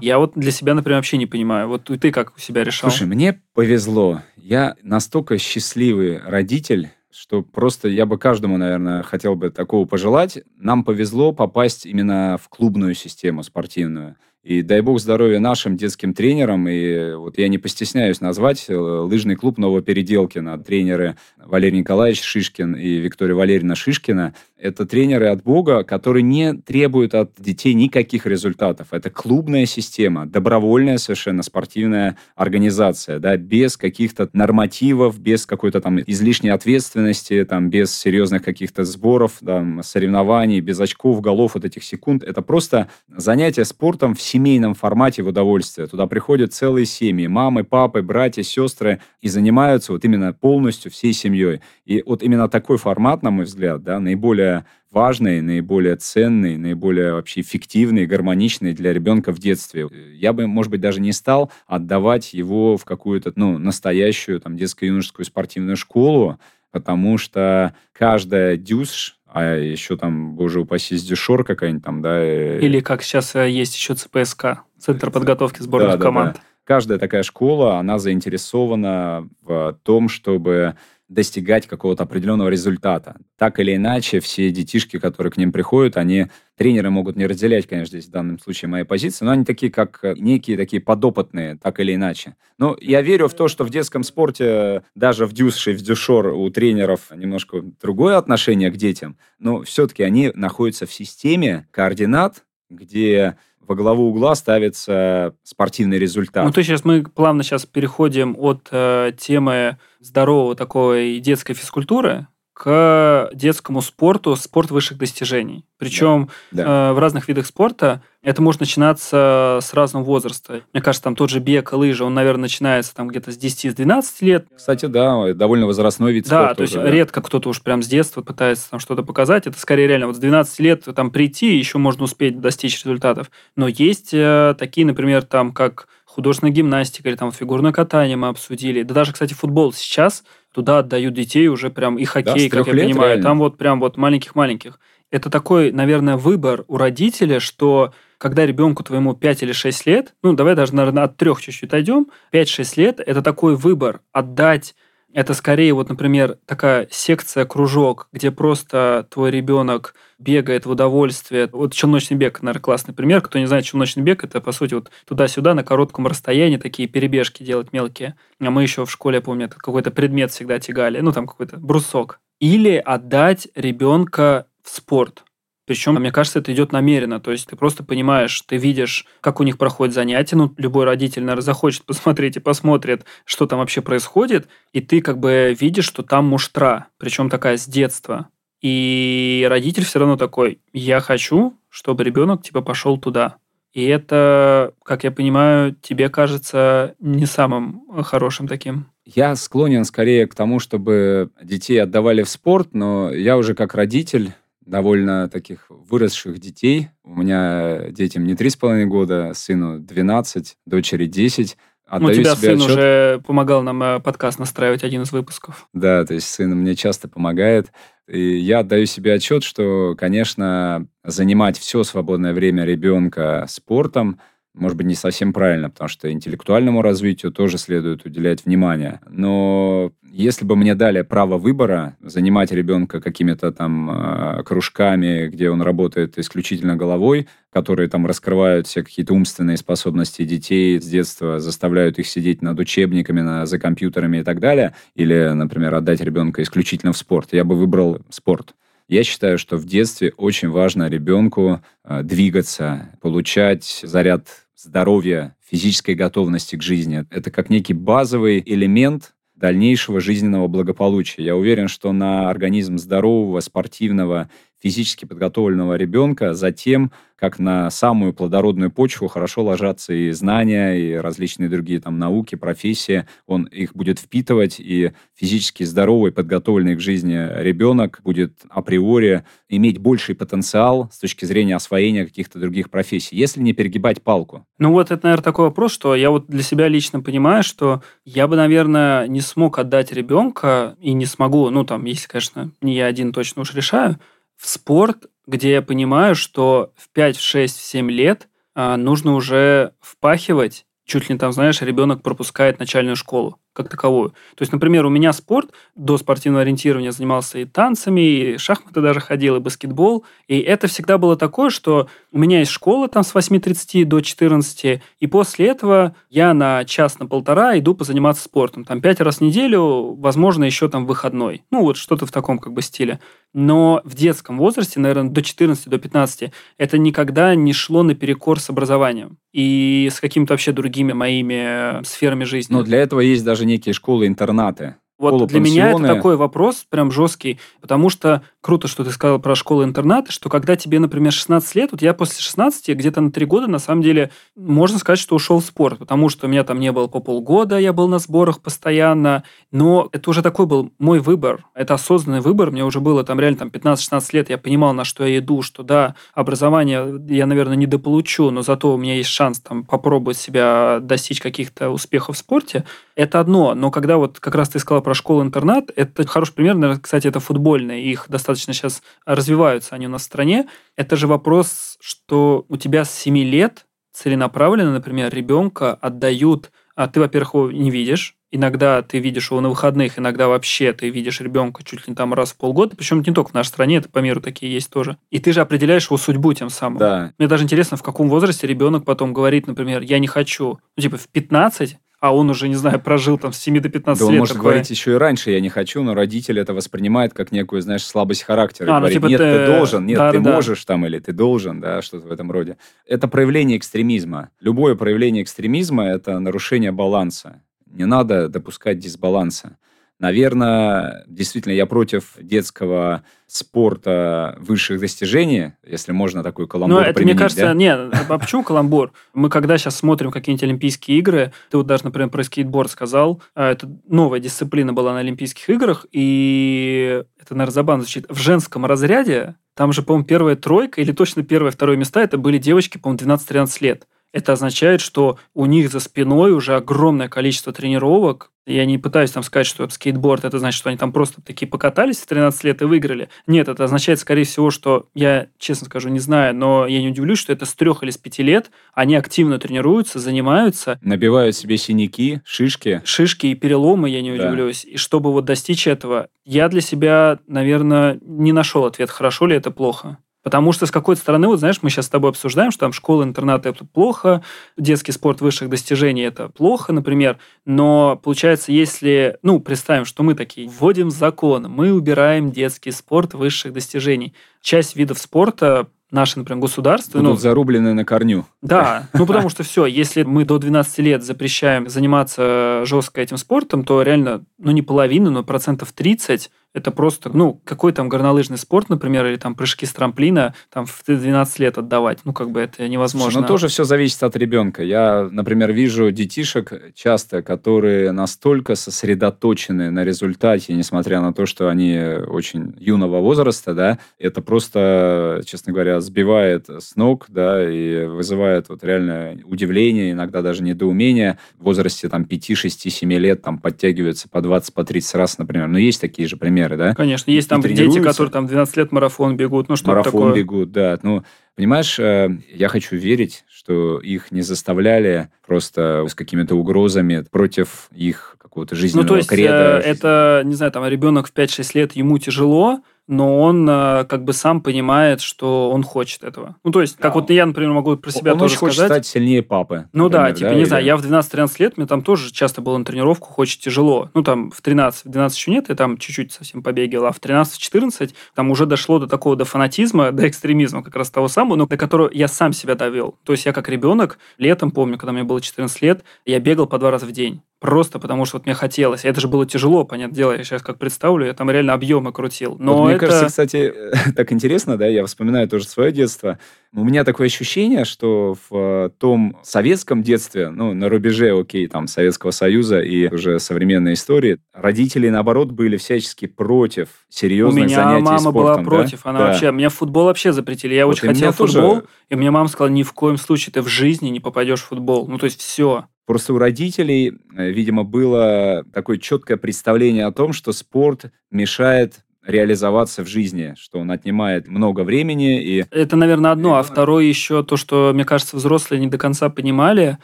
я 0.00 0.18
вот 0.18 0.32
для 0.36 0.52
себя, 0.52 0.74
например, 0.74 0.98
вообще 0.98 1.16
не 1.16 1.26
понимаю. 1.26 1.68
Вот 1.68 1.84
ты 1.84 2.12
как 2.12 2.36
у 2.36 2.38
себя 2.38 2.62
решал? 2.62 2.90
Слушай, 2.90 3.08
мне 3.08 3.40
повезло. 3.54 4.22
Я 4.36 4.76
настолько 4.82 5.36
счастливый 5.38 6.20
родитель, 6.24 6.90
что 7.10 7.42
просто 7.42 7.88
я 7.88 8.06
бы 8.06 8.18
каждому, 8.18 8.56
наверное, 8.56 9.02
хотел 9.02 9.34
бы 9.34 9.50
такого 9.50 9.84
пожелать. 9.84 10.38
Нам 10.56 10.84
повезло 10.84 11.32
попасть 11.32 11.86
именно 11.86 12.38
в 12.40 12.48
клубную 12.48 12.94
систему 12.94 13.42
спортивную. 13.42 14.16
И 14.44 14.62
дай 14.62 14.80
бог 14.80 15.00
здоровья 15.00 15.40
нашим 15.40 15.76
детским 15.76 16.14
тренерам. 16.14 16.68
И 16.68 17.14
вот 17.14 17.38
я 17.38 17.48
не 17.48 17.58
постесняюсь 17.58 18.20
назвать 18.20 18.66
э, 18.68 18.74
лыжный 18.74 19.34
клуб 19.34 19.58
Новопеределкина. 19.58 20.58
Тренеры 20.58 21.16
Валерий 21.36 21.80
Николаевич 21.80 22.22
Шишкин 22.22 22.74
и 22.74 22.98
Виктория 22.98 23.34
Валерьевна 23.34 23.74
Шишкина 23.74 24.34
это 24.60 24.86
тренеры 24.86 25.28
от 25.28 25.42
Бога, 25.42 25.84
которые 25.84 26.22
не 26.22 26.54
требуют 26.54 27.14
от 27.14 27.32
детей 27.38 27.74
никаких 27.74 28.26
результатов. 28.26 28.88
Это 28.90 29.08
клубная 29.08 29.66
система, 29.66 30.26
добровольная 30.26 30.98
совершенно 30.98 31.42
спортивная 31.42 32.16
организация, 32.34 33.20
да, 33.20 33.36
без 33.36 33.76
каких-то 33.76 34.28
нормативов, 34.32 35.18
без 35.18 35.46
какой-то 35.46 35.80
там 35.80 36.00
излишней 36.00 36.50
ответственности, 36.50 37.44
там, 37.44 37.70
без 37.70 37.96
серьезных 37.96 38.42
каких-то 38.42 38.84
сборов, 38.84 39.34
там, 39.44 39.82
соревнований, 39.82 40.60
без 40.60 40.80
очков, 40.80 41.20
голов, 41.20 41.54
вот 41.54 41.64
этих 41.64 41.84
секунд. 41.84 42.24
Это 42.24 42.42
просто 42.42 42.88
занятие 43.08 43.64
спортом 43.64 44.14
в 44.14 44.20
семейном 44.28 44.74
формате 44.74 45.22
в 45.22 45.28
удовольствие. 45.28 45.86
Туда 45.86 46.06
приходят 46.06 46.52
целые 46.52 46.86
семьи, 46.86 47.26
мамы, 47.26 47.64
папы, 47.64 48.02
братья, 48.02 48.42
сестры, 48.42 49.00
и 49.20 49.28
занимаются 49.28 49.92
вот 49.92 50.04
именно 50.04 50.32
полностью 50.32 50.90
всей 50.90 51.12
семьей. 51.12 51.60
И 51.84 52.02
вот 52.06 52.22
именно 52.22 52.48
такой 52.48 52.78
формат, 52.78 53.22
на 53.22 53.30
мой 53.30 53.44
взгляд, 53.44 53.82
да, 53.82 53.98
наиболее 53.98 54.64
важный, 54.90 55.40
наиболее 55.40 55.96
ценный, 55.96 56.56
наиболее 56.56 57.12
вообще 57.12 57.40
эффективный, 57.40 58.06
гармоничный 58.06 58.72
для 58.72 58.92
ребенка 58.92 59.32
в 59.32 59.38
детстве. 59.38 59.88
Я 60.14 60.32
бы, 60.32 60.46
может 60.46 60.70
быть, 60.70 60.80
даже 60.80 61.00
не 61.00 61.12
стал 61.12 61.50
отдавать 61.66 62.32
его 62.34 62.76
в 62.76 62.84
какую-то, 62.84 63.32
ну, 63.36 63.58
настоящую 63.58 64.40
там 64.40 64.56
детско-юношескую 64.56 65.24
спортивную 65.26 65.76
школу, 65.76 66.38
потому 66.70 67.18
что 67.18 67.74
каждая 67.92 68.56
дюсш, 68.56 69.17
а 69.30 69.56
еще 69.56 69.96
там, 69.96 70.34
боже 70.34 70.60
упаси, 70.60 70.96
дюшор 70.96 71.44
какая-нибудь 71.44 71.84
там, 71.84 72.02
да. 72.02 72.18
Э, 72.18 72.60
Или 72.60 72.80
как 72.80 73.02
сейчас 73.02 73.34
э, 73.34 73.50
есть 73.50 73.74
еще 73.76 73.94
ЦПСК, 73.94 74.62
Центр 74.78 75.10
подготовки 75.10 75.60
сборных 75.60 75.98
да, 75.98 76.02
команд. 76.02 76.32
Да, 76.34 76.40
да. 76.40 76.44
Каждая 76.64 76.98
такая 76.98 77.22
школа, 77.22 77.78
она 77.78 77.98
заинтересована 77.98 79.28
в 79.42 79.78
том, 79.82 80.08
чтобы 80.08 80.76
достигать 81.08 81.66
какого-то 81.66 82.02
определенного 82.02 82.48
результата. 82.48 83.16
Так 83.38 83.58
или 83.60 83.74
иначе, 83.74 84.20
все 84.20 84.50
детишки, 84.50 84.98
которые 84.98 85.32
к 85.32 85.36
ним 85.36 85.52
приходят, 85.52 85.96
они, 85.96 86.26
тренеры 86.56 86.90
могут 86.90 87.16
не 87.16 87.26
разделять, 87.26 87.66
конечно, 87.66 87.98
здесь 87.98 88.08
в 88.08 88.12
данном 88.12 88.38
случае 88.38 88.68
моей 88.68 88.84
позиции, 88.84 89.24
но 89.24 89.30
они 89.30 89.44
такие, 89.44 89.72
как 89.72 90.00
некие 90.16 90.56
такие 90.56 90.82
подопытные, 90.82 91.56
так 91.56 91.80
или 91.80 91.94
иначе. 91.94 92.36
Но 92.58 92.76
я 92.80 93.00
верю 93.00 93.28
в 93.28 93.34
то, 93.34 93.48
что 93.48 93.64
в 93.64 93.70
детском 93.70 94.02
спорте, 94.02 94.82
даже 94.94 95.26
в 95.26 95.32
дюсше, 95.32 95.72
в 95.72 95.80
дюшор 95.80 96.26
у 96.28 96.50
тренеров 96.50 97.10
немножко 97.14 97.62
другое 97.80 98.16
отношение 98.16 98.70
к 98.70 98.76
детям, 98.76 99.16
но 99.38 99.62
все-таки 99.62 100.02
они 100.02 100.30
находятся 100.34 100.86
в 100.86 100.92
системе 100.92 101.66
координат, 101.70 102.44
где 102.68 103.38
во 103.68 103.74
главу 103.74 104.08
угла 104.08 104.34
ставится 104.34 105.34
спортивный 105.42 105.98
результат. 105.98 106.44
Ну, 106.44 106.52
то 106.52 106.58
есть 106.58 106.68
сейчас 106.68 106.84
мы 106.84 107.02
плавно 107.02 107.42
сейчас 107.42 107.66
переходим 107.66 108.34
от 108.38 108.68
э, 108.70 109.12
темы 109.18 109.78
здорового 110.00 110.56
такой 110.56 111.20
детской 111.20 111.54
физкультуры 111.54 112.26
к 112.58 113.30
детскому 113.34 113.82
спорту, 113.82 114.34
спорт 114.34 114.72
высших 114.72 114.98
достижений. 114.98 115.64
Причем 115.78 116.28
да, 116.50 116.64
да. 116.64 116.90
Э, 116.90 116.92
в 116.92 116.98
разных 116.98 117.28
видах 117.28 117.46
спорта 117.46 118.02
это 118.20 118.42
может 118.42 118.60
начинаться 118.60 119.60
с 119.62 119.72
разного 119.74 120.02
возраста. 120.02 120.62
Мне 120.72 120.82
кажется, 120.82 121.04
там 121.04 121.14
тот 121.14 121.30
же 121.30 121.38
бег, 121.38 121.72
лыжи, 121.72 122.02
он, 122.02 122.14
наверное, 122.14 122.42
начинается 122.42 122.92
там 122.96 123.06
где-то 123.06 123.30
с 123.30 123.38
10-12 123.38 124.04
лет. 124.22 124.46
Кстати, 124.56 124.86
да, 124.86 125.32
довольно 125.34 125.66
возрастной 125.66 126.12
вид 126.12 126.24
да, 126.24 126.46
спорта. 126.46 126.54
то 126.56 126.62
есть 126.62 126.76
уже, 126.76 126.90
редко 126.90 127.22
кто-то 127.22 127.48
уж 127.48 127.62
прям 127.62 127.80
с 127.80 127.86
детства 127.86 128.22
пытается 128.22 128.68
там 128.70 128.80
что-то 128.80 129.04
показать. 129.04 129.46
Это 129.46 129.56
скорее 129.56 129.86
реально 129.86 130.08
вот 130.08 130.16
с 130.16 130.18
12 130.18 130.58
лет 130.58 130.82
там 130.96 131.12
прийти, 131.12 131.56
еще 131.56 131.78
можно 131.78 132.02
успеть 132.02 132.40
достичь 132.40 132.84
результатов. 132.84 133.30
Но 133.54 133.68
есть 133.68 134.10
э, 134.12 134.56
такие, 134.58 134.84
например, 134.84 135.22
там 135.22 135.52
как 135.52 135.86
художественная 136.18 136.52
гимнастика 136.52 137.08
или 137.08 137.14
там 137.14 137.30
фигурное 137.30 137.70
катание 137.70 138.16
мы 138.16 138.26
обсудили. 138.26 138.82
Да 138.82 138.92
даже, 138.92 139.12
кстати, 139.12 139.34
футбол 139.34 139.72
сейчас 139.72 140.24
туда 140.54 140.78
отдают 140.78 141.14
детей 141.14 141.48
уже 141.48 141.70
прям 141.70 141.98
и 141.98 142.04
хоккей, 142.04 142.48
да, 142.48 142.56
как 142.58 142.66
я 142.66 142.72
лет, 142.72 142.86
понимаю. 142.86 143.08
Реально. 143.10 143.22
Там 143.22 143.38
вот 143.38 143.58
прям 143.58 143.80
вот 143.80 143.96
маленьких-маленьких. 143.96 144.78
Это 145.10 145.30
такой, 145.30 145.72
наверное, 145.72 146.16
выбор 146.16 146.64
у 146.68 146.76
родителя, 146.76 147.40
что 147.40 147.94
когда 148.18 148.44
ребенку 148.44 148.82
твоему 148.82 149.14
5 149.14 149.42
или 149.44 149.52
6 149.52 149.86
лет, 149.86 150.14
ну, 150.22 150.34
давай 150.34 150.54
даже, 150.54 150.74
наверное, 150.74 151.04
от 151.04 151.16
3 151.16 151.34
чуть-чуть 151.40 151.64
отойдем, 151.64 152.08
5-6 152.32 152.76
лет, 152.76 153.00
это 153.00 153.22
такой 153.22 153.56
выбор 153.56 154.00
отдать 154.12 154.74
это 155.12 155.34
скорее, 155.34 155.72
вот, 155.72 155.88
например, 155.88 156.38
такая 156.46 156.86
секция, 156.90 157.44
кружок, 157.44 158.08
где 158.12 158.30
просто 158.30 159.06
твой 159.10 159.30
ребенок 159.30 159.94
бегает 160.18 160.66
в 160.66 160.70
удовольствие. 160.70 161.48
Вот 161.50 161.72
челночный 161.72 162.16
бег, 162.16 162.42
наверное, 162.42 162.60
классный 162.60 162.94
пример. 162.94 163.20
Кто 163.22 163.38
не 163.38 163.46
знает, 163.46 163.64
челночный 163.64 164.02
бег, 164.02 164.24
это, 164.24 164.40
по 164.40 164.52
сути, 164.52 164.74
вот 164.74 164.90
туда-сюда 165.06 165.54
на 165.54 165.64
коротком 165.64 166.06
расстоянии 166.06 166.56
такие 166.56 166.88
перебежки 166.88 167.42
делать 167.42 167.72
мелкие. 167.72 168.16
А 168.40 168.50
мы 168.50 168.62
еще 168.62 168.84
в 168.84 168.90
школе, 168.90 169.16
я 169.16 169.22
помню, 169.22 169.48
какой-то 169.48 169.90
предмет 169.90 170.30
всегда 170.30 170.58
тягали, 170.58 171.00
ну, 171.00 171.12
там 171.12 171.26
какой-то 171.26 171.56
брусок. 171.56 172.20
Или 172.40 172.76
отдать 172.76 173.48
ребенка 173.54 174.46
в 174.62 174.68
спорт. 174.68 175.24
Причем, 175.68 175.96
мне 175.96 176.10
кажется, 176.10 176.38
это 176.38 176.50
идет 176.50 176.72
намеренно. 176.72 177.20
То 177.20 177.30
есть 177.30 177.46
ты 177.46 177.54
просто 177.54 177.84
понимаешь, 177.84 178.40
ты 178.40 178.56
видишь, 178.56 179.04
как 179.20 179.38
у 179.38 179.44
них 179.44 179.58
проходят 179.58 179.94
занятия. 179.94 180.34
Ну, 180.34 180.50
любой 180.56 180.86
родитель, 180.86 181.20
наверное, 181.20 181.42
захочет 181.42 181.84
посмотреть 181.84 182.38
и 182.38 182.40
посмотрит, 182.40 183.04
что 183.26 183.46
там 183.46 183.58
вообще 183.58 183.82
происходит. 183.82 184.48
И 184.72 184.80
ты 184.80 185.02
как 185.02 185.18
бы 185.18 185.54
видишь, 185.60 185.84
что 185.84 186.02
там 186.02 186.24
муштра. 186.24 186.86
Причем 186.96 187.28
такая 187.28 187.58
с 187.58 187.66
детства. 187.66 188.28
И 188.62 189.46
родитель 189.50 189.84
все 189.84 189.98
равно 189.98 190.16
такой, 190.16 190.62
я 190.72 191.00
хочу, 191.00 191.54
чтобы 191.68 192.02
ребенок 192.02 192.42
типа 192.42 192.62
пошел 192.62 192.96
туда. 192.96 193.36
И 193.74 193.84
это, 193.84 194.72
как 194.82 195.04
я 195.04 195.10
понимаю, 195.10 195.76
тебе 195.82 196.08
кажется 196.08 196.94
не 196.98 197.26
самым 197.26 197.82
хорошим 198.04 198.48
таким. 198.48 198.86
Я 199.04 199.36
склонен 199.36 199.84
скорее 199.84 200.26
к 200.26 200.34
тому, 200.34 200.60
чтобы 200.60 201.28
детей 201.42 201.76
отдавали 201.82 202.22
в 202.22 202.30
спорт, 202.30 202.68
но 202.72 203.12
я 203.12 203.36
уже 203.36 203.54
как 203.54 203.74
родитель 203.74 204.32
довольно 204.68 205.28
таких 205.28 205.66
выросших 205.68 206.38
детей. 206.38 206.88
У 207.02 207.14
меня 207.14 207.90
детям 207.90 208.24
не 208.24 208.34
три 208.34 208.50
с 208.50 208.56
половиной 208.56 208.86
года, 208.86 209.32
сыну 209.34 209.78
12, 209.78 210.56
дочери 210.66 211.06
10. 211.06 211.56
отдаю 211.86 212.00
ну, 212.00 212.08
у 212.08 212.12
тебя 212.12 212.36
себе 212.36 212.48
сын 212.48 212.56
отчет. 212.56 212.70
уже 212.70 213.22
помогал 213.26 213.62
нам 213.62 213.82
э, 213.82 214.00
подкаст 214.00 214.38
настраивать 214.38 214.84
один 214.84 215.02
из 215.02 215.12
выпусков. 215.12 215.68
Да, 215.72 216.04
то 216.04 216.14
есть 216.14 216.28
сын 216.28 216.54
мне 216.54 216.74
часто 216.74 217.08
помогает. 217.08 217.72
И 218.06 218.36
я 218.36 218.60
отдаю 218.60 218.86
себе 218.86 219.14
отчет, 219.14 219.42
что, 219.42 219.94
конечно, 219.96 220.86
занимать 221.02 221.58
все 221.58 221.82
свободное 221.84 222.34
время 222.34 222.64
ребенка 222.64 223.46
спортом– 223.48 224.20
может 224.54 224.76
быть, 224.76 224.86
не 224.86 224.94
совсем 224.94 225.32
правильно, 225.32 225.70
потому 225.70 225.88
что 225.88 226.10
интеллектуальному 226.10 226.82
развитию 226.82 227.32
тоже 227.32 227.58
следует 227.58 228.04
уделять 228.04 228.44
внимание. 228.44 229.00
Но 229.08 229.92
если 230.02 230.44
бы 230.44 230.56
мне 230.56 230.74
дали 230.74 231.02
право 231.02 231.38
выбора 231.38 231.96
занимать 232.00 232.50
ребенка 232.50 233.00
какими-то 233.00 233.52
там 233.52 233.90
э, 233.90 234.42
кружками, 234.44 235.28
где 235.28 235.50
он 235.50 235.62
работает 235.62 236.18
исключительно 236.18 236.76
головой, 236.76 237.28
которые 237.52 237.88
там 237.88 238.06
раскрывают 238.06 238.66
все 238.66 238.82
какие-то 238.82 239.14
умственные 239.14 239.56
способности 239.56 240.24
детей 240.24 240.80
с 240.80 240.84
детства, 240.84 241.40
заставляют 241.40 241.98
их 241.98 242.06
сидеть 242.06 242.42
над 242.42 242.58
учебниками, 242.58 243.20
на, 243.20 243.46
за 243.46 243.58
компьютерами 243.58 244.18
и 244.18 244.22
так 244.22 244.40
далее, 244.40 244.74
или, 244.94 245.30
например, 245.34 245.74
отдать 245.74 246.00
ребенка 246.00 246.42
исключительно 246.42 246.92
в 246.92 246.98
спорт, 246.98 247.28
я 247.32 247.44
бы 247.44 247.56
выбрал 247.56 248.00
спорт. 248.10 248.54
Я 248.88 249.04
считаю, 249.04 249.36
что 249.36 249.58
в 249.58 249.66
детстве 249.66 250.14
очень 250.16 250.48
важно 250.48 250.88
ребенку 250.88 251.60
э, 251.84 252.02
двигаться, 252.02 252.88
получать 253.02 253.80
заряд 253.82 254.28
здоровья, 254.56 255.36
физической 255.46 255.94
готовности 255.94 256.56
к 256.56 256.62
жизни. 256.62 257.04
Это 257.10 257.30
как 257.30 257.50
некий 257.50 257.74
базовый 257.74 258.42
элемент 258.44 259.14
дальнейшего 259.34 260.00
жизненного 260.00 260.48
благополучия. 260.48 261.22
Я 261.22 261.36
уверен, 261.36 261.68
что 261.68 261.92
на 261.92 262.30
организм 262.30 262.78
здорового, 262.78 263.40
спортивного, 263.40 264.30
физически 264.60 265.04
подготовленного 265.04 265.74
ребенка 265.74 266.34
затем 266.34 266.90
как 267.18 267.38
на 267.40 267.68
самую 267.70 268.12
плодородную 268.12 268.70
почву 268.70 269.08
хорошо 269.08 269.42
ложатся 269.42 269.92
и 269.92 270.12
знания, 270.12 270.74
и 270.74 270.94
различные 270.94 271.48
другие 271.48 271.80
там 271.80 271.98
науки, 271.98 272.36
профессии. 272.36 273.06
Он 273.26 273.44
их 273.44 273.74
будет 273.74 273.98
впитывать, 273.98 274.60
и 274.60 274.92
физически 275.14 275.64
здоровый, 275.64 276.12
подготовленный 276.12 276.76
к 276.76 276.80
жизни 276.80 277.14
ребенок 277.42 278.00
будет 278.04 278.34
априори 278.48 279.24
иметь 279.48 279.78
больший 279.78 280.14
потенциал 280.14 280.90
с 280.92 280.98
точки 280.98 281.24
зрения 281.24 281.56
освоения 281.56 282.06
каких-то 282.06 282.38
других 282.38 282.70
профессий, 282.70 283.16
если 283.16 283.40
не 283.40 283.52
перегибать 283.52 284.00
палку. 284.02 284.46
Ну 284.58 284.70
вот 284.70 284.92
это, 284.92 285.04
наверное, 285.04 285.24
такой 285.24 285.46
вопрос, 285.46 285.72
что 285.72 285.96
я 285.96 286.10
вот 286.10 286.28
для 286.28 286.42
себя 286.42 286.68
лично 286.68 287.00
понимаю, 287.00 287.42
что 287.42 287.82
я 288.04 288.28
бы, 288.28 288.36
наверное, 288.36 289.08
не 289.08 289.20
смог 289.20 289.58
отдать 289.58 289.92
ребенка 289.92 290.76
и 290.80 290.92
не 290.92 291.06
смогу, 291.06 291.50
ну 291.50 291.64
там, 291.64 291.84
если, 291.84 292.06
конечно, 292.06 292.52
не 292.60 292.76
я 292.76 292.86
один 292.86 293.12
точно 293.12 293.42
уж 293.42 293.54
решаю, 293.54 293.98
в 294.38 294.48
спорт 294.48 295.06
где 295.28 295.52
я 295.52 295.62
понимаю, 295.62 296.14
что 296.14 296.72
в 296.74 296.88
5, 296.88 297.18
в 297.18 297.20
6, 297.20 297.58
в 297.58 297.62
7 297.62 297.90
лет 297.90 298.28
а, 298.54 298.76
нужно 298.78 299.14
уже 299.14 299.74
впахивать, 299.78 300.66
чуть 300.86 301.08
ли 301.08 301.14
не 301.14 301.18
там, 301.18 301.32
знаешь, 301.32 301.60
ребенок 301.60 302.02
пропускает 302.02 302.58
начальную 302.58 302.96
школу 302.96 303.38
как 303.58 303.68
таковую. 303.68 304.10
То 304.10 304.42
есть, 304.42 304.52
например, 304.52 304.86
у 304.86 304.88
меня 304.88 305.12
спорт 305.12 305.50
до 305.74 305.98
спортивного 305.98 306.42
ориентирования 306.42 306.92
занимался 306.92 307.38
и 307.40 307.44
танцами, 307.44 308.00
и 308.00 308.38
шахматы 308.38 308.80
даже 308.80 309.00
ходил, 309.00 309.36
и 309.36 309.40
баскетбол. 309.40 310.04
И 310.28 310.38
это 310.38 310.68
всегда 310.68 310.96
было 310.96 311.16
такое, 311.16 311.50
что 311.50 311.88
у 312.12 312.18
меня 312.18 312.38
есть 312.38 312.52
школа 312.52 312.88
там 312.88 313.02
с 313.02 313.14
8.30 313.14 313.84
до 313.84 314.00
14, 314.00 314.80
и 315.00 315.06
после 315.06 315.48
этого 315.48 315.94
я 316.08 316.32
на 316.34 316.64
час, 316.64 316.98
на 316.98 317.06
полтора 317.06 317.58
иду 317.58 317.74
позаниматься 317.74 318.22
спортом. 318.22 318.64
Там 318.64 318.80
пять 318.80 319.00
раз 319.00 319.18
в 319.18 319.20
неделю, 319.22 319.94
возможно, 319.94 320.44
еще 320.44 320.68
там 320.68 320.86
выходной. 320.86 321.42
Ну, 321.50 321.62
вот 321.62 321.76
что-то 321.76 322.06
в 322.06 322.12
таком 322.12 322.38
как 322.38 322.52
бы 322.52 322.62
стиле. 322.62 323.00
Но 323.34 323.82
в 323.84 323.94
детском 323.94 324.38
возрасте, 324.38 324.80
наверное, 324.80 325.10
до 325.10 325.22
14, 325.22 325.68
до 325.68 325.78
15, 325.78 326.32
это 326.56 326.78
никогда 326.78 327.34
не 327.34 327.52
шло 327.52 327.82
наперекор 327.82 328.40
с 328.40 328.48
образованием 328.48 329.18
и 329.32 329.90
с 329.92 330.00
какими-то 330.00 330.32
вообще 330.32 330.52
другими 330.52 330.92
моими 330.92 331.84
сферами 331.84 332.24
жизни. 332.24 332.54
Но 332.54 332.62
для 332.62 332.78
этого 332.78 333.00
есть 333.00 333.24
даже 333.24 333.44
некие 333.48 333.72
школы-интернаты. 333.72 334.76
Вот 334.98 335.28
для 335.28 335.40
меня 335.40 335.70
это 335.70 335.86
такой 335.86 336.16
вопрос 336.16 336.66
прям 336.68 336.90
жесткий, 336.90 337.38
потому 337.60 337.88
что 337.88 338.22
круто, 338.40 338.66
что 338.66 338.84
ты 338.84 338.90
сказал 338.90 339.20
про 339.20 339.36
школы-интернаты, 339.36 340.10
что 340.10 340.28
когда 340.28 340.56
тебе, 340.56 340.80
например, 340.80 341.12
16 341.12 341.54
лет, 341.54 341.72
вот 341.72 341.82
я 341.82 341.94
после 341.94 342.20
16 342.20 342.76
где-то 342.76 343.00
на 343.00 343.12
3 343.12 343.26
года, 343.26 343.46
на 343.46 343.58
самом 343.60 343.82
деле, 343.82 344.10
можно 344.36 344.78
сказать, 344.78 344.98
что 344.98 345.14
ушел 345.14 345.38
в 345.38 345.44
спорт, 345.44 345.78
потому 345.78 346.08
что 346.08 346.26
у 346.26 346.30
меня 346.30 346.42
там 346.42 346.58
не 346.58 346.72
было 346.72 346.88
по 346.88 347.00
полгода, 347.00 347.58
я 347.58 347.72
был 347.72 347.86
на 347.88 347.98
сборах 348.00 348.40
постоянно, 348.40 349.22
но 349.52 349.88
это 349.92 350.10
уже 350.10 350.22
такой 350.22 350.46
был 350.46 350.72
мой 350.78 350.98
выбор, 350.98 351.44
это 351.54 351.74
осознанный 351.74 352.20
выбор, 352.20 352.50
мне 352.50 352.64
уже 352.64 352.80
было 352.80 353.04
там 353.04 353.20
реально 353.20 353.38
там 353.38 353.48
15-16 353.48 354.08
лет, 354.12 354.30
я 354.30 354.38
понимал, 354.38 354.72
на 354.72 354.84
что 354.84 355.06
я 355.06 355.18
иду, 355.18 355.42
что 355.42 355.62
да, 355.62 355.94
образование 356.14 357.00
я, 357.08 357.26
наверное, 357.26 357.56
не 357.56 357.66
дополучу, 357.66 358.30
но 358.30 358.42
зато 358.42 358.74
у 358.74 358.76
меня 358.78 358.96
есть 358.96 359.10
шанс 359.10 359.40
там 359.40 359.62
попробовать 359.64 360.16
себя 360.16 360.80
достичь 360.80 361.20
каких-то 361.20 361.70
успехов 361.70 362.16
в 362.16 362.18
спорте, 362.18 362.64
это 362.96 363.20
одно, 363.20 363.54
но 363.54 363.70
когда 363.70 363.96
вот 363.96 364.18
как 364.18 364.34
раз 364.34 364.48
ты 364.48 364.58
сказал 364.58 364.82
про 364.88 364.94
школу-интернат, 364.94 365.70
это 365.76 366.06
хороший 366.06 366.32
пример, 366.32 366.54
наверное, 366.54 366.80
кстати, 366.80 367.06
это 367.06 367.20
футбольные, 367.20 367.84
их 367.84 368.06
достаточно 368.08 368.54
сейчас 368.54 368.82
развиваются 369.04 369.74
они 369.74 369.86
у 369.86 369.90
нас 369.90 370.00
в 370.00 370.04
стране. 370.06 370.48
Это 370.76 370.96
же 370.96 371.06
вопрос, 371.06 371.76
что 371.78 372.46
у 372.48 372.56
тебя 372.56 372.86
с 372.86 372.90
7 372.90 373.18
лет 373.18 373.66
целенаправленно, 373.92 374.72
например, 374.72 375.14
ребенка 375.14 375.74
отдают, 375.74 376.52
а 376.74 376.88
ты, 376.88 377.00
во-первых, 377.00 377.34
его 377.34 377.50
не 377.52 377.70
видишь, 377.70 378.14
Иногда 378.30 378.82
ты 378.82 378.98
видишь 378.98 379.30
его 379.30 379.40
на 379.40 379.48
выходных, 379.48 379.98
иногда 379.98 380.28
вообще 380.28 380.74
ты 380.74 380.90
видишь 380.90 381.22
ребенка 381.22 381.64
чуть 381.64 381.88
ли 381.88 381.94
там 381.94 382.12
раз 382.12 382.32
в 382.32 382.36
полгода. 382.36 382.76
Причем 382.76 382.98
не 383.00 383.14
только 383.14 383.30
в 383.30 383.34
нашей 383.34 383.48
стране, 383.48 383.76
это 383.76 383.88
по 383.88 384.00
миру 384.00 384.20
такие 384.20 384.52
есть 384.52 384.70
тоже. 384.70 384.98
И 385.08 385.18
ты 385.18 385.32
же 385.32 385.40
определяешь 385.40 385.86
его 385.86 385.96
судьбу 385.96 386.34
тем 386.34 386.50
самым. 386.50 386.78
Да. 386.78 387.14
Мне 387.16 387.26
даже 387.26 387.44
интересно, 387.44 387.78
в 387.78 387.82
каком 387.82 388.10
возрасте 388.10 388.46
ребенок 388.46 388.84
потом 388.84 389.14
говорит, 389.14 389.46
например, 389.46 389.80
я 389.80 389.98
не 389.98 390.08
хочу. 390.08 390.58
Ну, 390.76 390.82
типа 390.82 390.98
в 390.98 391.08
15 391.08 391.78
а 392.00 392.14
он 392.14 392.30
уже, 392.30 392.48
не 392.48 392.54
знаю, 392.54 392.80
прожил 392.80 393.18
там 393.18 393.32
с 393.32 393.38
7 393.38 393.60
до 393.60 393.68
15 393.68 394.00
да 394.00 394.06
лет. 394.06 394.12
он 394.12 394.18
может 394.18 394.36
такое... 394.36 394.50
говорить 394.52 394.70
еще 394.70 394.92
и 394.92 394.94
раньше, 394.94 395.30
я 395.30 395.40
не 395.40 395.48
хочу, 395.48 395.82
но 395.82 395.94
родитель 395.94 396.38
это 396.38 396.54
воспринимает 396.54 397.12
как 397.12 397.32
некую, 397.32 397.60
знаешь, 397.60 397.84
слабость 397.84 398.22
характера. 398.22 398.70
А, 398.70 398.74
ну, 398.74 398.80
говорит, 398.80 398.98
типа 398.98 399.06
нет, 399.06 399.18
ты... 399.18 399.24
ты 399.24 399.46
должен, 399.46 399.86
нет, 399.86 399.98
да, 399.98 400.12
ты 400.12 400.20
да. 400.20 400.32
можешь 400.32 400.64
там, 400.64 400.86
или 400.86 400.98
ты 401.00 401.12
должен, 401.12 401.60
да, 401.60 401.82
что-то 401.82 402.06
в 402.06 402.12
этом 402.12 402.30
роде. 402.30 402.56
Это 402.86 403.08
проявление 403.08 403.58
экстремизма. 403.58 404.30
Любое 404.40 404.76
проявление 404.76 405.22
экстремизма– 405.22 405.84
это 405.86 406.18
нарушение 406.20 406.70
баланса. 406.70 407.42
Не 407.66 407.84
надо 407.84 408.28
допускать 408.28 408.78
дисбаланса. 408.78 409.58
Наверное, 409.98 411.04
действительно, 411.08 411.52
я 411.52 411.66
против 411.66 412.12
детского 412.20 413.02
спорта 413.26 414.36
высших 414.38 414.80
достижений, 414.80 415.52
если 415.66 415.90
можно 415.90 416.22
такой 416.22 416.46
каламбур 416.46 416.80
Ну, 416.80 416.86
это, 416.86 417.02
мне 417.02 417.14
кажется, 417.14 417.46
да? 417.46 417.54
не, 417.54 417.72
а 417.72 418.18
почему 418.18 418.44
каламбур? 418.44 418.92
Мы 419.12 419.28
когда 419.28 419.58
сейчас 419.58 419.76
смотрим 419.76 420.12
какие-нибудь 420.12 420.44
Олимпийские 420.44 420.98
игры, 420.98 421.32
ты 421.50 421.56
вот 421.56 421.66
даже, 421.66 421.84
например, 421.84 422.10
про 422.10 422.22
скейтборд 422.22 422.70
сказал, 422.70 423.20
а, 423.34 423.50
это 423.50 423.68
новая 423.88 424.20
дисциплина 424.20 424.72
была 424.72 424.92
на 424.92 425.00
Олимпийских 425.00 425.50
играх, 425.50 425.84
и 425.90 427.02
это, 427.20 427.34
наверное, 427.34 427.54
забавно 427.54 427.82
звучит, 427.82 428.06
в 428.08 428.18
женском 428.18 428.66
разряде, 428.66 429.34
там 429.54 429.72
же, 429.72 429.82
по-моему, 429.82 430.06
первая 430.06 430.36
тройка 430.36 430.80
или 430.80 430.92
точно 430.92 431.24
первое, 431.24 431.50
второе 431.50 431.76
места, 431.76 432.00
это 432.00 432.16
были 432.18 432.38
девочки, 432.38 432.78
по-моему, 432.78 433.16
12-13 433.16 433.56
лет. 433.60 433.88
Это 434.12 434.32
означает, 434.32 434.80
что 434.80 435.18
у 435.34 435.46
них 435.46 435.70
за 435.70 435.80
спиной 435.80 436.32
уже 436.32 436.56
огромное 436.56 437.08
количество 437.08 437.52
тренировок. 437.52 438.30
Я 438.46 438.64
не 438.64 438.78
пытаюсь 438.78 439.10
там 439.10 439.22
сказать, 439.22 439.46
что 439.46 439.68
скейтборд 439.68 440.24
это 440.24 440.38
значит, 440.38 440.56
что 440.58 440.70
они 440.70 440.78
там 440.78 440.90
просто 440.90 441.20
такие 441.20 441.46
покатались 441.46 441.98
в 441.98 442.06
13 442.06 442.44
лет 442.44 442.62
и 442.62 442.64
выиграли. 442.64 443.10
Нет, 443.26 443.48
это 443.48 443.64
означает, 443.64 443.98
скорее 444.00 444.24
всего, 444.24 444.50
что 444.50 444.88
я, 444.94 445.26
честно 445.38 445.66
скажу, 445.66 445.90
не 445.90 445.98
знаю, 445.98 446.34
но 446.34 446.66
я 446.66 446.80
не 446.80 446.88
удивлюсь, 446.88 447.18
что 447.18 447.34
это 447.34 447.44
с 447.44 447.52
трех 447.52 447.82
или 447.82 447.90
с 447.90 447.98
пяти 447.98 448.22
лет 448.22 448.50
они 448.72 448.94
активно 448.96 449.38
тренируются, 449.38 449.98
занимаются. 449.98 450.78
Набивают 450.80 451.36
себе 451.36 451.58
синяки, 451.58 452.22
шишки. 452.24 452.80
Шишки 452.86 453.26
и 453.26 453.34
переломы, 453.34 453.90
я 453.90 454.00
не 454.00 454.16
Да. 454.16 454.28
удивлюсь. 454.28 454.64
И 454.64 454.78
чтобы 454.78 455.12
вот 455.12 455.26
достичь 455.26 455.66
этого, 455.66 456.08
я 456.24 456.48
для 456.48 456.62
себя, 456.62 457.18
наверное, 457.26 457.98
не 458.00 458.32
нашел 458.32 458.64
ответ, 458.64 458.88
хорошо 458.88 459.26
ли 459.26 459.36
это 459.36 459.50
плохо. 459.50 459.98
Потому 460.28 460.52
что 460.52 460.66
с 460.66 460.70
какой-то 460.70 461.00
стороны, 461.00 461.26
вот 461.26 461.38
знаешь, 461.38 461.60
мы 461.62 461.70
сейчас 461.70 461.86
с 461.86 461.88
тобой 461.88 462.10
обсуждаем, 462.10 462.50
что 462.50 462.60
там 462.60 462.74
школа, 462.74 463.02
интернат 463.02 463.46
это 463.46 463.64
плохо, 463.64 464.22
детский 464.58 464.92
спорт 464.92 465.22
высших 465.22 465.48
достижений 465.48 466.02
это 466.02 466.28
плохо, 466.28 466.74
например. 466.74 467.16
Но 467.46 467.96
получается, 467.96 468.52
если, 468.52 469.16
ну, 469.22 469.40
представим, 469.40 469.86
что 469.86 470.02
мы 470.02 470.12
такие, 470.12 470.46
вводим 470.46 470.90
закон, 470.90 471.44
мы 471.48 471.72
убираем 471.72 472.30
детский 472.30 472.72
спорт 472.72 473.14
высших 473.14 473.54
достижений. 473.54 474.12
Часть 474.42 474.76
видов 474.76 474.98
спорта 474.98 475.68
наше, 475.90 476.18
например, 476.18 476.42
государство, 476.42 476.98
Будут 476.98 477.14
ну, 477.14 477.16
зарублены 477.16 477.72
на 477.72 477.86
корню. 477.86 478.26
да, 478.42 478.88
ну 478.92 479.06
потому 479.06 479.30
что 479.30 479.42
все, 479.44 479.64
если 479.64 480.02
мы 480.02 480.26
до 480.26 480.36
12 480.36 480.78
лет 480.80 481.02
запрещаем 481.02 481.70
заниматься 481.70 482.66
жестко 482.66 483.00
этим 483.00 483.16
спортом, 483.16 483.64
то 483.64 483.80
реально, 483.80 484.24
ну 484.36 484.50
не 484.50 484.60
половина, 484.60 485.08
но 485.08 485.24
процентов 485.24 485.72
30 485.72 486.30
Это 486.54 486.70
просто, 486.70 487.10
ну, 487.12 487.40
какой 487.44 487.72
там 487.72 487.90
горнолыжный 487.90 488.38
спорт, 488.38 488.70
например, 488.70 489.04
или 489.06 489.16
там 489.16 489.34
прыжки 489.34 489.66
с 489.66 489.72
трамплина, 489.72 490.34
там 490.50 490.64
в 490.64 490.82
12 490.86 491.38
лет 491.40 491.58
отдавать. 491.58 492.00
Ну, 492.04 492.14
как 492.14 492.30
бы 492.30 492.40
это 492.40 492.66
невозможно. 492.66 493.12
Слушай, 493.12 493.22
ну, 493.22 493.28
тоже 493.28 493.48
все 493.48 493.64
зависит 493.64 494.02
от 494.02 494.16
ребенка. 494.16 494.62
Я, 494.62 495.08
например, 495.10 495.52
вижу 495.52 495.90
детишек 495.92 496.74
часто, 496.74 497.22
которые 497.22 497.92
настолько 497.92 498.54
сосредоточены 498.54 499.70
на 499.70 499.84
результате, 499.84 500.54
несмотря 500.54 501.02
на 501.02 501.12
то, 501.12 501.26
что 501.26 501.48
они 501.48 501.78
очень 501.78 502.54
юного 502.58 503.00
возраста, 503.00 503.52
да, 503.52 503.78
это 503.98 504.22
просто, 504.22 505.20
честно 505.26 505.52
говоря, 505.52 505.80
сбивает 505.80 506.48
с 506.48 506.76
ног, 506.76 507.04
да, 507.08 507.46
и 507.48 507.84
вызывает 507.84 508.48
вот 508.48 508.64
реально 508.64 509.18
удивление, 509.24 509.92
иногда 509.92 510.22
даже 510.22 510.42
недоумение. 510.42 511.18
В 511.36 511.44
возрасте 511.44 511.90
там 511.90 512.06
5, 512.06 512.36
6, 512.36 512.72
7 512.72 512.92
лет 512.94 513.20
там 513.20 513.38
подтягиваются 513.38 514.08
по 514.08 514.22
20, 514.22 514.54
по 514.54 514.64
30 514.64 514.94
раз, 514.94 515.18
например. 515.18 515.48
Но 515.48 515.58
есть 515.58 515.80
такие 515.80 516.08
же 516.08 516.16
примеры, 516.16 516.37
да? 516.46 516.74
Конечно, 516.74 517.10
есть 517.10 517.28
там 517.28 517.40
дети, 517.42 517.80
которые 517.80 518.12
там 518.12 518.26
12 518.26 518.56
лет 518.56 518.72
марафон 518.72 519.16
бегут, 519.16 519.48
ну 519.48 519.56
что 519.56 519.68
Марафон 519.68 519.92
такое. 519.92 520.14
бегут, 520.14 520.52
да. 520.52 520.78
Ну, 520.82 521.02
понимаешь, 521.34 521.78
э, 521.78 522.10
я 522.32 522.48
хочу 522.48 522.76
верить, 522.76 523.24
что 523.28 523.78
их 523.80 524.12
не 524.12 524.22
заставляли 524.22 525.08
просто 525.26 525.86
с 525.88 525.94
какими-то 525.94 526.34
угрозами 526.36 527.04
против 527.10 527.68
их 527.74 528.16
какого-то 528.20 528.54
жизненного 528.54 528.84
Ну, 528.84 528.88
то 528.88 528.96
есть, 528.96 529.08
креда. 529.08 529.58
э, 529.58 529.62
это, 529.62 530.22
не 530.24 530.34
знаю, 530.34 530.52
там, 530.52 530.66
ребенок 530.66 531.08
в 531.08 531.12
5-6 531.12 531.50
лет, 531.54 531.72
ему 531.72 531.98
тяжело, 531.98 532.60
но 532.88 533.20
он 533.20 533.48
э, 533.48 533.84
как 533.84 534.02
бы 534.02 534.12
сам 534.12 534.40
понимает, 534.40 535.00
что 535.00 535.50
он 535.50 535.62
хочет 535.62 536.02
этого. 536.02 536.34
Ну, 536.42 536.50
то 536.50 536.60
есть, 536.60 536.76
как 536.76 536.94
Да. 536.94 537.00
вот 537.00 537.10
я, 537.10 537.24
например, 537.26 537.52
могу 537.52 537.76
про 537.76 537.90
себя 537.92 538.14
Он 538.14 538.18
тоже 538.18 538.32
очень 538.32 538.38
хочет 538.40 538.56
сказать. 538.56 538.84
стать 538.84 538.86
сильнее 538.86 539.22
папы. 539.22 539.68
Ну 539.72 539.88
да, 539.88 539.98
например, 540.08 540.16
типа, 540.18 540.28
не 540.30 540.40
или- 540.40 540.44
знаю, 540.48 540.64
я 540.64 540.76
в 540.76 540.80
12-13 540.82 541.38
лет, 541.38 541.56
мне 541.58 541.66
там 541.66 541.82
тоже 541.82 542.10
часто 542.10 542.40
было 542.40 542.58
на 542.58 542.64
тренировку, 542.64 543.12
очень 543.18 543.40
тяжело. 543.40 543.90
Ну, 543.94 544.02
там 544.02 544.30
в 544.30 544.40
13, 544.40 544.86
в 544.86 544.88
12 544.88 545.18
еще 545.18 545.30
нет, 545.30 545.46
я 545.48 545.54
там 545.54 545.76
чуть-чуть 545.78 546.12
совсем 546.12 546.42
побегал, 546.42 546.86
а 546.86 546.92
в 546.92 546.98
13-14 546.98 547.94
там 548.14 548.30
уже 548.30 548.46
дошло 548.46 548.78
до 548.78 548.86
такого, 548.88 549.14
до 549.16 549.24
фанатизма, 549.24 549.92
до 549.92 550.08
экстремизма 550.08 550.62
как 550.64 550.74
раз 550.74 550.90
того 550.90 551.08
самого, 551.08 551.36
но 551.36 551.46
до 551.46 551.56
которого 551.56 551.90
я 551.92 552.08
сам 552.08 552.32
себя 552.32 552.54
довел. 552.54 552.96
То 553.04 553.12
есть 553.12 553.26
я 553.26 553.32
как 553.32 553.48
ребенок, 553.48 553.98
летом, 554.16 554.50
помню, 554.50 554.78
когда 554.78 554.92
мне 554.92 555.04
было 555.04 555.20
14 555.20 555.60
лет, 555.62 555.84
я 556.06 556.18
бегал 556.20 556.46
по 556.46 556.58
два 556.58 556.70
раза 556.70 556.86
в 556.86 556.92
день. 556.92 557.20
Просто 557.40 557.78
потому, 557.78 558.04
что 558.04 558.16
вот 558.18 558.26
мне 558.26 558.34
хотелось. 558.34 558.84
И 558.84 558.88
это 558.88 559.00
же 559.00 559.06
было 559.06 559.24
тяжело, 559.24 559.62
понятное 559.64 559.94
дело. 559.96 560.12
Я 560.16 560.24
сейчас 560.24 560.42
как 560.42 560.58
представлю, 560.58 561.06
я 561.06 561.14
там 561.14 561.30
реально 561.30 561.52
объемы 561.52 561.92
крутил. 561.92 562.36
Но 562.40 562.56
Вот 562.58 562.64
мне 562.66 562.74
это... 562.74 562.86
кажется, 562.86 563.06
кстати, 563.06 563.54
так 563.96 564.10
интересно, 564.12 564.56
да, 564.56 564.66
я 564.66 564.84
вспоминаю 564.86 565.28
тоже 565.28 565.46
свое 565.46 565.70
детство. 565.70 566.18
У 566.52 566.64
меня 566.64 566.82
такое 566.82 567.06
ощущение, 567.06 567.64
что 567.64 568.16
в 568.28 568.36
э, 568.36 568.70
том 568.78 569.18
советском 569.22 569.82
детстве, 569.84 570.30
ну, 570.30 570.52
на 570.52 570.68
рубеже, 570.68 571.16
окей, 571.16 571.46
там, 571.46 571.68
Советского 571.68 572.10
Союза 572.10 572.58
и 572.60 572.92
уже 572.92 573.20
современной 573.20 573.74
истории, 573.74 574.18
родители, 574.32 574.88
наоборот, 574.88 575.30
были 575.30 575.56
всячески 575.58 576.06
против 576.06 576.68
У 576.88 576.92
серьезных 576.92 577.44
меня 577.44 577.54
занятий 577.54 577.82
мама 577.84 577.98
спортом. 578.00 578.14
была 578.14 578.36
да? 578.36 578.42
против. 578.42 578.80
Она 578.84 578.98
Да. 578.98 579.06
вообще... 579.08 579.30
Меня 579.30 579.50
футбол 579.50 579.84
вообще 579.84 580.12
запретили. 580.12 580.54
Я 580.54 580.66
Вот 580.66 580.72
очень 580.72 580.88
меня 580.88 580.94
хотел 580.94 581.12
тоже- 581.12 581.40
футбол, 581.40 581.62
и 581.88 581.94
мне 581.94 582.10
мама 582.10 582.28
сказала, 582.28 582.48
ни 582.52 582.64
в 582.64 582.72
коем 582.72 582.96
случае 582.96 583.32
ты 583.32 583.42
в 583.42 583.48
жизни 583.48 583.90
не 583.90 584.00
попадешь 584.00 584.40
в 584.40 584.46
футбол. 584.46 584.88
Ну, 584.88 584.98
то 584.98 585.04
есть 585.04 585.20
все. 585.20 585.66
Просто 585.88 586.12
у 586.12 586.18
родителей, 586.18 586.98
э, 587.16 587.30
видимо, 587.30 587.64
было 587.64 588.44
такое 588.52 588.76
четкое 588.76 589.16
представление 589.16 589.86
о 589.86 589.90
том, 589.90 590.12
что 590.12 590.32
спорт 590.32 590.92
мешает 591.10 591.86
реализоваться 592.08 592.82
в 592.82 592.88
жизни, 592.88 593.34
что 593.38 593.58
он 593.58 593.70
отнимает 593.70 594.28
много 594.28 594.62
времени 594.62 595.22
и 595.22 595.44
Это, 595.50 595.76
наверное, 595.76 596.10
одно. 596.10 596.36
А 596.36 596.42
второе 596.42 596.84
еще 596.84 597.22
то, 597.22 597.36
что, 597.36 597.72
мне 597.74 597.84
кажется, 597.84 598.16
взрослые 598.16 598.60
не 598.60 598.66
до 598.66 598.78
конца 598.78 599.10
понимали. 599.10 599.76